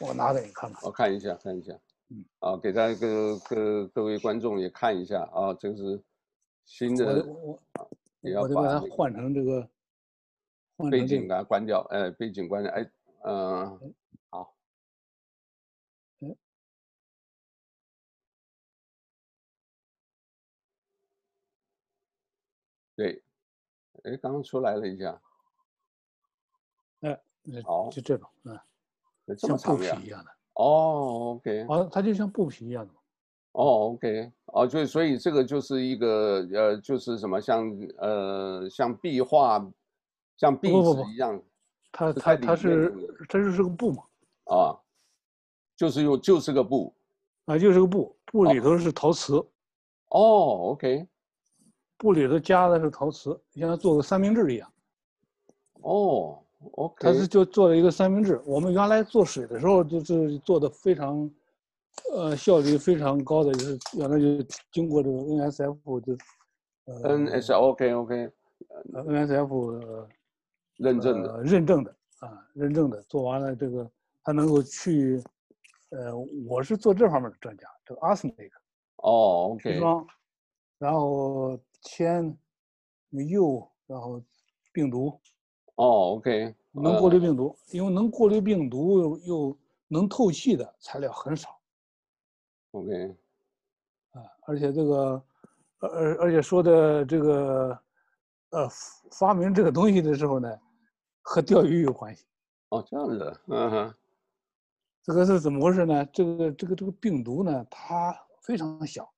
[0.00, 0.82] 我拿给你看看。
[0.84, 1.72] 我看一下，看一下。
[2.10, 6.02] 嗯，啊，给大家各各各位观众也看一下啊，这个是
[6.64, 7.24] 新的。
[7.26, 7.60] 我我
[8.42, 9.68] 我得把它换成这个。
[10.92, 12.88] 背景给它关掉，哎，背景关掉，哎，
[13.24, 13.94] 嗯，
[14.30, 14.54] 好。
[16.20, 16.36] 嗯。
[22.94, 23.20] 对，
[24.04, 25.20] 哎，刚刚出来了一下。
[27.00, 27.20] 哎，
[27.64, 28.58] 好，就这种，嗯，
[29.36, 30.30] 像布皮一样的。
[30.54, 31.66] 哦，OK。
[31.68, 32.92] 啊，它就像布皮一样的。
[33.52, 34.32] 哦，OK。
[34.46, 39.64] 哦，就所以这个就是一个呃，就是什么像呃像壁画，
[40.36, 41.40] 像壁纸一样。
[41.92, 42.92] 它它它是
[43.28, 44.02] 它就是个布嘛。
[44.44, 44.76] 啊，
[45.76, 46.92] 就是用就是个布。
[47.46, 49.36] 啊，就是个布，布里头是陶瓷。
[50.08, 51.06] 哦，OK。
[51.96, 54.72] 布里头加的是陶瓷，像做个三明治一样。
[55.82, 56.44] 哦。
[56.76, 58.40] 哦，他是就做了一个三明治。
[58.44, 61.30] 我们原来做水的时候，就是做的非常，
[62.12, 64.42] 呃，效率非常高的，就是原来就
[64.72, 66.16] 经过这个 NSF 就，
[66.86, 70.06] 呃，NSOK OK，NSF
[70.78, 73.88] 认证的，认证的啊，认证的，做完了这个，
[74.24, 75.22] 他能够去，
[75.90, 76.12] 呃，
[76.48, 78.50] 我是做这方面的专家，这个 arsenic
[78.96, 79.78] 哦，OK，
[80.78, 82.36] 然后铅、
[83.10, 84.20] 铀，然后
[84.72, 85.16] 病毒。
[85.78, 91.56] 哦、oh，OK，能过滤病毒，因为能过滤病毒又又能透气的材料很少。
[92.72, 93.16] OK，
[94.10, 95.22] 啊，而且这个，
[95.78, 97.78] 而而且说的这个，
[98.50, 98.68] 呃，
[99.12, 100.58] 发明这个东西的时候呢，
[101.22, 102.26] 和钓鱼有关系。
[102.70, 103.94] 哦，这样子，嗯哼，
[105.04, 106.04] 这个是怎么回事呢？
[106.06, 108.12] 这个这个这个病毒呢，它
[108.42, 109.08] 非常小，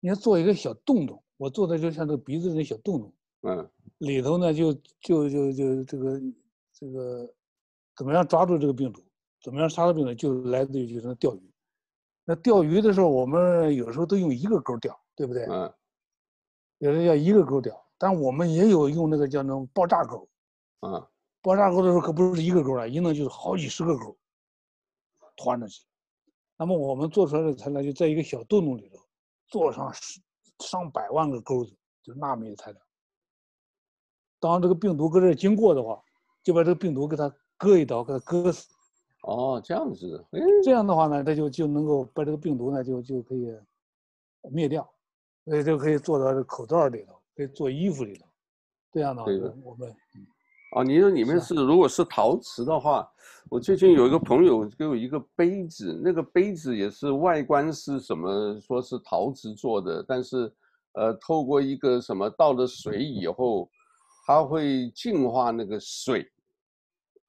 [0.00, 3.12] 你要做一个小洞洞，我做的就像这个鼻子那小洞洞。
[3.42, 3.70] 嗯。
[4.04, 6.20] 里头呢，就就就就这个
[6.72, 7.34] 这个，
[7.96, 9.02] 怎么样抓住这个病毒？
[9.42, 10.14] 怎么样杀了病毒？
[10.14, 11.50] 就来自于就是那钓鱼。
[12.24, 15.44] 那钓鱼的时候，我们有时候都用一个钩钓，对不对？
[15.46, 15.72] 嗯。
[16.78, 20.28] 有的要一个钩钓，但我们也有用那个叫那种爆炸钩。
[20.80, 21.06] 嗯。
[21.42, 24.16] 爆炸钩的时候可不是一个钩了，一弄就是好几十个钩，
[25.36, 25.84] 团着去。
[26.56, 28.98] 那么我们做出来的材料就在一个小洞洞里头，
[29.48, 29.92] 做上
[30.60, 32.80] 上百万个钩子，就纳米的材料。
[34.48, 35.98] 当这个病毒搁这经过的话，
[36.42, 38.68] 就把这个病毒给它割一刀，给它割死。
[39.22, 43.48] 哦，这样子，哎，这样的话呢，它就就能够把这个病毒呢就就可以
[44.52, 44.86] 灭掉，
[45.46, 48.26] 所以就可以做到这口罩里头，可以做衣服里头。
[48.92, 49.30] 这样的话，
[49.62, 49.94] 我们。
[50.76, 53.08] 哦，你说里面是如果是陶瓷的话，
[53.48, 60.52] 我最近有一个朋友给我一个杯子，那个杯子也是外观是什么，说是陶瓷做的，但是，
[60.92, 63.70] 呃，透过一个什么倒了水以后，
[64.26, 66.26] 它会净化那个水。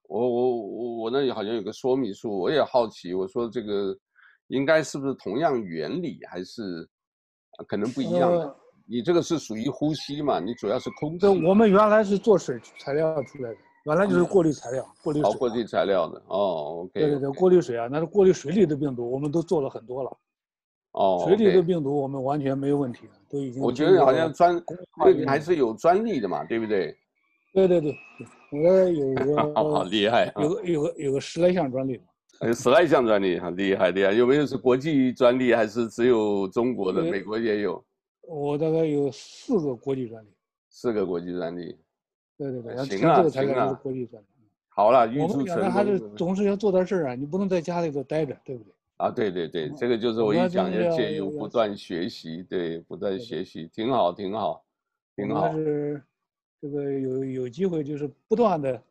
[0.08, 3.98] 我我我我那里好像有个说明书，我也好奇，我说这个
[4.48, 6.88] 应该是不是同样原理，还是
[7.68, 8.56] 可能不一样的？
[8.88, 10.39] 你这个是属于呼吸嘛？
[10.39, 11.26] 你主要是空气。
[11.26, 15.32] 我们原来是做水材料出来的，原来就是过滤材料，过滤水。
[15.32, 16.91] 哦，过滤材料的哦，OK。
[16.93, 20.18] 对对对，过滤水啊，那是过滤水里的病毒，我们都做了很多了。
[20.96, 21.24] 哦。
[21.28, 23.62] 水里的病毒我们完全没有问题的，都已经。
[23.62, 24.62] 我觉得好像专，
[25.04, 26.96] 对你还是有专利的嘛，对不对？
[27.54, 27.96] 对对对，
[28.52, 28.58] 我
[28.89, 29.54] 有个。
[29.54, 30.34] 好厉害。
[30.41, 32.02] 有个有个有个十来项专利。
[32.41, 34.12] 有十来项专利，很厉害厉害！
[34.12, 37.02] 有没有是国际专利，还是只有中国的？
[37.02, 37.82] 美国也有。
[38.28, 40.28] 我大概有四个国际专利，
[40.70, 41.78] 四个国际专利，
[42.38, 44.26] 对对对，行啊行啊，国际专利。
[44.68, 48.74] 好了，我们讲的还是总是要做点事儿啊，你不能在家里头待着，对不对？
[48.98, 54.64] 啊，对对对，这个就是我一讲要借由不断学习，对，不断学习，挺好挺好，
[55.16, 55.41] 挺好。
[55.41, 56.02] 但是
[56.62, 58.82] 这个有有机会就是不断的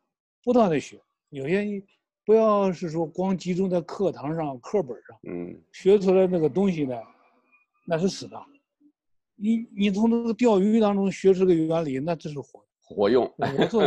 [0.42, 1.00] 不断的学，
[1.30, 1.82] 有些
[2.24, 6.94] 不要是说光集中在课堂上课本上，嗯，学出来那个东西呢，
[7.86, 8.36] 那是死的。
[9.36, 13.24] 你你从那个钓鱼当中学出个原理，那这是活活用。
[13.38, 13.82] 我做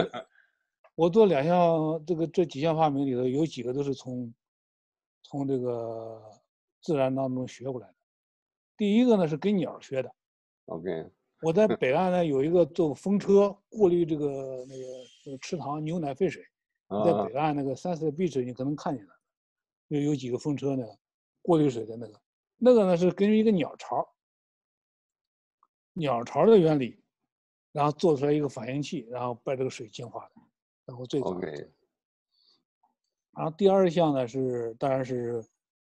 [0.96, 4.34] 我做两项这个这几项发明里头，有几个都是从
[5.30, 6.22] 从这个
[6.82, 7.96] 自然当中学过来的。
[8.78, 10.12] 第一个呢是跟鸟学的。
[10.66, 11.12] OK。
[11.42, 14.28] 我在北岸呢有一个做风车过滤这个
[14.66, 14.86] 那个
[15.26, 16.44] 那个池塘牛奶废水，
[17.06, 19.14] 在北岸那个 Sunset Beach 你可能看见了，
[19.90, 20.84] 有有几个风车呢，
[21.42, 22.20] 过滤水的那个，
[22.58, 24.08] 那个呢是根据一个鸟巢。
[25.94, 27.00] 鸟巢的原理，
[27.72, 30.42] 然后做出来一个反应器，然后把这个水净化的，
[30.86, 31.34] 然后最早。
[31.34, 31.68] Okay.
[33.38, 35.46] 然后第二项呢是，当然是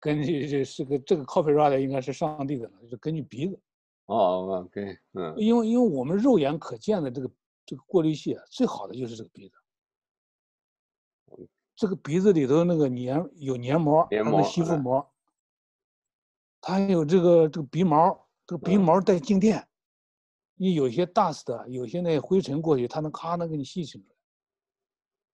[0.00, 3.56] 根据这是个这个 copyright 应该是上帝的了，就是根据鼻子。
[4.06, 5.32] 哦，OK，嗯。
[5.36, 7.30] 因为因为我们肉眼可见的这个
[7.64, 9.54] 这个过滤器啊，最好的就是这个鼻子。
[11.76, 15.08] 这个鼻子里头那个黏有黏膜，黏膜，吸附膜，
[16.60, 19.64] 它还有这个这个鼻毛，这个鼻毛带静电。
[20.56, 24.17] 你有些 dust 的，有些那些灰尘过去，它能咔能给你吸清出来。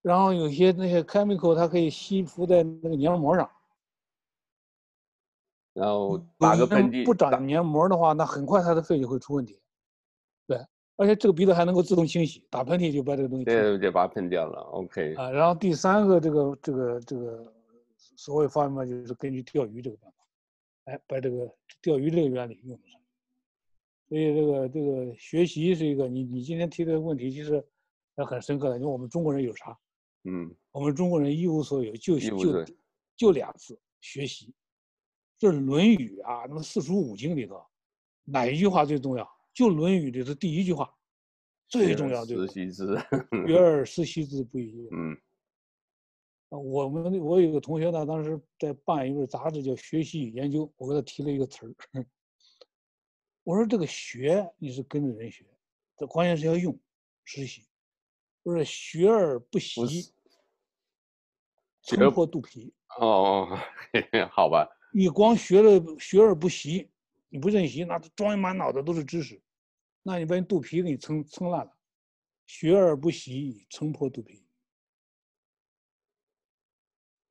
[0.05, 3.51] 然后有些那些 chemical，它可以吸附在那个黏膜上。
[5.73, 9.59] 然后打个喷嚏，不长黏膜的话，那很快它的肺就会出问题。
[10.47, 10.59] 对，
[10.97, 14.61] 而且这个鼻子还能够自动清洗，打喷嚏就把这个东西对对对，把它喷掉了。
[14.73, 15.15] OK。
[15.15, 17.51] 啊，然后第三个这个这个这个
[17.97, 21.51] 所谓方法，就是根据钓鱼这个办法，哎，把这个
[21.81, 23.01] 钓鱼这个原理用上。
[24.11, 27.67] 所以这个这个学习是一个，你你今天提的问题其实
[28.15, 28.77] 还很深刻的。
[28.77, 29.77] 因为我们中国人有啥？
[30.25, 32.65] 嗯，我们中国人一无所有，就就
[33.17, 34.55] 就俩字学习。
[35.39, 37.65] 这《论语》啊，那么四书五经里头，
[38.25, 39.29] 哪一句话最重要？
[39.53, 40.93] 就《论语》里头第一句话
[41.69, 42.53] 最重要，就是？
[42.53, 42.97] 学习之，
[43.47, 44.89] 学而时习之不亦说？
[44.93, 45.17] 嗯。
[46.51, 51.75] 我们我有个同学呢，当时在办一本杂志叫《学习与研究》，我给他提了一个词儿。
[53.43, 55.45] 我说这个学你是跟着人学，
[55.99, 56.79] 这关键是要用
[57.25, 57.67] 实习，
[58.45, 60.13] 不是学而不习，
[61.83, 62.73] 撑破肚皮。
[62.99, 63.59] 哦哦，
[64.31, 64.69] 好吧。
[64.93, 66.89] 你光学了学而不习，
[67.31, 69.43] 你不认习，那装满脑子都是知识，
[70.03, 71.73] 那你把你肚皮给你撑撑烂了。
[72.47, 74.45] 学而不习，撑破肚皮。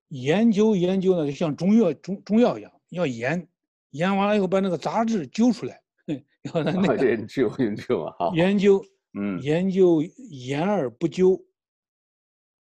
[0.10, 3.48] 研究研究呢，就像中药中中药一样，要研
[3.92, 5.82] 研完了以后把那个杂质揪出来。
[6.54, 8.84] 要那个研究研究啊，研究，
[9.14, 11.40] 嗯，研究研而不究，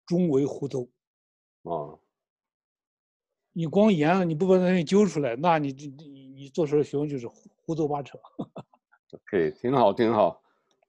[0.07, 0.89] 终为胡诌。
[1.63, 2.01] 哦，
[3.53, 8.19] 你光研了，你不把那东西揪出来，那你你你做出来学问就是胡诌八扯。
[9.13, 10.43] OK，，挺好，挺好，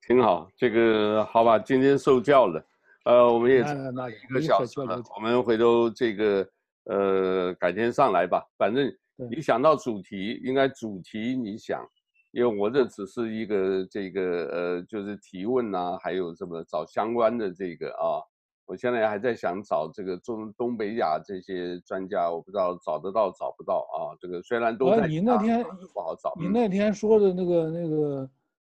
[0.07, 0.49] 挺好。
[0.55, 2.65] 这个好吧，今天受教了。
[3.05, 6.49] 呃，我们也一个小时了，我们回头这个
[6.83, 8.45] 呃改天上来吧。
[8.57, 8.89] 反正
[9.29, 11.85] 你想到主题，应该主题你想。
[12.31, 14.21] 因为我这只是一个这个
[14.51, 18.21] 呃，就是提问呐，还有什么找相关的这个啊，
[18.65, 24.13] 我现在还在想找这个中东北亚这些专家，我不知道找得到找不到啊。
[24.19, 25.63] 这个虽然都在，你那天
[25.93, 26.33] 不好找。
[26.39, 28.29] 你那天说的那个那个，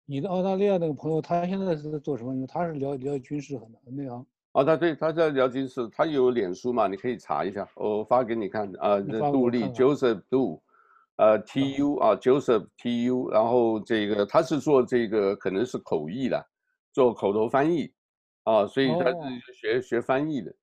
[0.06, 2.34] 你的澳大利亚那个朋友，他现在是在做什么？
[2.34, 4.24] 因为他是聊聊军事很很那样。
[4.52, 6.86] 哦，他对，他在聊军事，他有脸书嘛？
[6.88, 8.98] 你可以查一下，我发给你看啊。
[8.98, 10.60] 杜立 Joseph Du，
[11.16, 16.44] 呃，T U 啊，Joseph T U，然后这个他是做这个可能是口译的，
[16.92, 17.92] 做口头翻译
[18.44, 19.82] 啊，所以他是学、oh.
[19.82, 20.54] 学翻译的，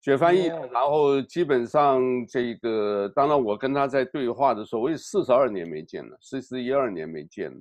[0.00, 0.56] 学翻译的。
[0.56, 0.72] Oh.
[0.72, 7.60] 然后基本上这个，当然我跟他在对话的时候，我也四十二年没见了，四十一二年没见了。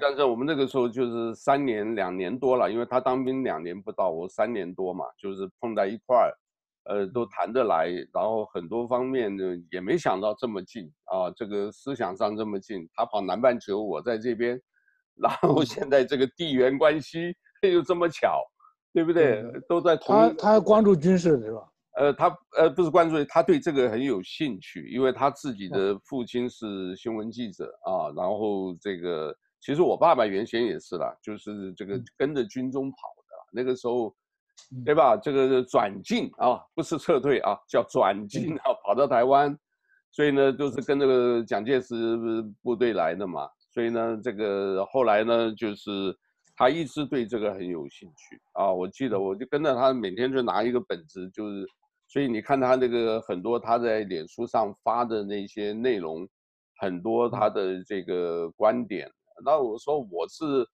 [0.00, 6.30] 但是我们那个时候就是三年两年多了，因为他当兵两年不到，我三年多嘛，就是碰在一块儿，
[6.84, 14.60] 呃，都谈得来，然后很多方面呢也没想到这么近啊，这个思想上这么近，他跑南半球，我在这边，
[15.14, 18.42] 然后现在这个地缘关系又这么巧，
[18.92, 19.44] 对不对？
[19.68, 21.68] 都在同他他关注军事是吧？
[21.96, 29.34] 呃，他呃不是关注，他对这个很有兴趣，因为他自己的父亲是新闻记者啊，然后这个。
[29.64, 34.12] 其实我爸爸原先也是啦，就是这个跟着军中跑的，那个时候，
[34.84, 35.16] 对吧？
[35.16, 39.56] 这个转进啊，不是撤退啊，叫转进啊，跑到台湾，
[40.10, 41.94] 所以呢，就是跟那个蒋介石
[42.62, 43.48] 部队来的嘛。
[43.70, 46.14] 所以呢，这个后来呢，就是
[46.56, 48.70] 他一直对这个很有兴趣啊。
[48.70, 51.66] 我记得我就跟着他，每天就拿一个本子，就是，
[52.08, 56.28] 所以你看他那个很多他在脸书上发的那些内容，
[56.78, 59.10] 很多他的这个观点。
[59.44, 60.66] 那我说我是，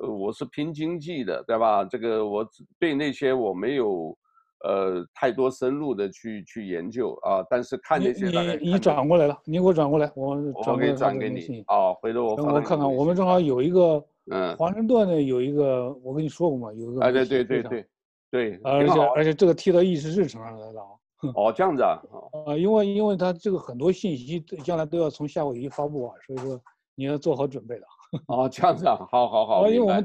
[0.00, 1.84] 呃，我是拼经济的，对吧？
[1.84, 2.46] 这个我
[2.78, 4.16] 对那些我没有，
[4.64, 7.44] 呃，太多深入的去去研究啊。
[7.48, 10.36] 但是看那些看，你你转过来了，你给我转过来，我
[10.66, 11.92] 我给转给你啊。
[11.94, 17.00] 回头我我看看，我们正好有一个，嗯，华盛顿呢有一个，我跟你说过嘛，有一个。
[17.00, 17.86] 哎，对对对对
[18.30, 20.88] 对，而且而且这个贴到议事日程上来了啊。
[21.34, 21.98] 哦，这样子啊。
[22.46, 26.60] 啊，因为因为他这个很多信息将来都要从夏威夷发布啊，所以说
[26.94, 27.86] 你要做好准备的。
[28.28, 29.68] 哦，这样子啊，好好好。
[29.68, 30.02] 因为我们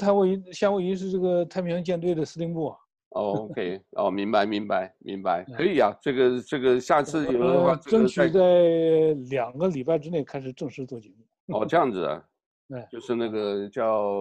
[0.51, 2.77] 夏威夷是这个太平洋舰队的司令部啊。
[3.09, 5.93] 哦，OK，哦，明白，明白，明白，可以啊。
[6.01, 11.57] 这个，这个，下次有的话，争取在两个礼拜之内开始正式做节目。
[11.59, 12.23] 哦，这样子啊。
[12.71, 14.15] 对，就是那个叫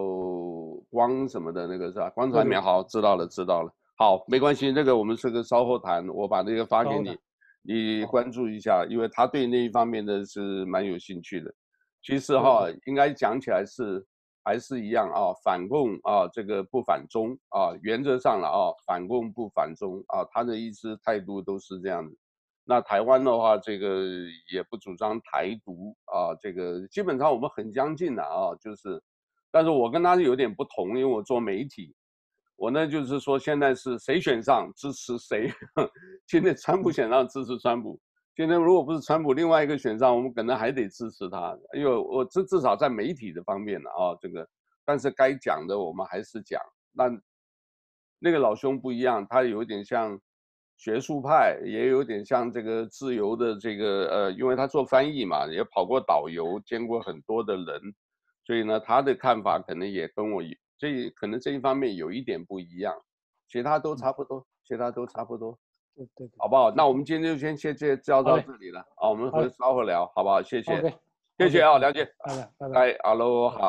[0.90, 2.10] 光什么的那个是吧？
[2.10, 3.72] 光传媒，好，知道了，知道了。
[3.96, 7.16] 好，没关系，那个我们是个稍后谈，我把那个发给你，
[7.62, 11.54] 你关注一下，因为他对那一方面的是蛮有兴趣的。
[12.02, 14.04] 其实哈，应该讲起来是
[14.42, 22.16] 还是一样啊，反共啊，这个不反中啊，原则上了啊，反共不反中啊，他的意思态度都是这样子。
[22.64, 24.04] 那台湾的话，这个
[24.52, 29.02] 也不主张台独啊，这个基本上我们很相近的啊，就是，
[29.50, 31.94] 但是我跟他有点不同，因为我做媒体，
[32.56, 35.52] 我呢就是说现在是谁选上支持谁，
[36.28, 38.00] 现在川普选上支持川普。
[38.40, 44.48] 今天如果不是川普另外一个选上，我们可能还得支持他，因为我至至少在媒体的方面呢啊，这个，
[44.82, 46.58] 但是该讲的我们还是讲。
[46.92, 47.04] 那
[48.18, 50.18] 那个老兄不一样，他有点像
[50.78, 57.94] 学术派，也有点像这个自由的这个呃，因为他做翻译嘛，也跑过导游，见过很多的人，
[58.46, 60.42] 所以呢，他的看法可能也跟我
[60.78, 62.94] 这可能这一方面有一点不一样，
[63.50, 65.58] 其他都差不多，其他都差不多。
[65.96, 66.70] 对对，对，好不好？
[66.70, 70.40] 那我们今天就先先先交到这里了啊，我们回稍后聊，好不好？
[70.42, 70.80] 谢谢，
[71.38, 73.58] 谢谢啊，梁姐，拜拜，拜拜，哎，哈喽，好。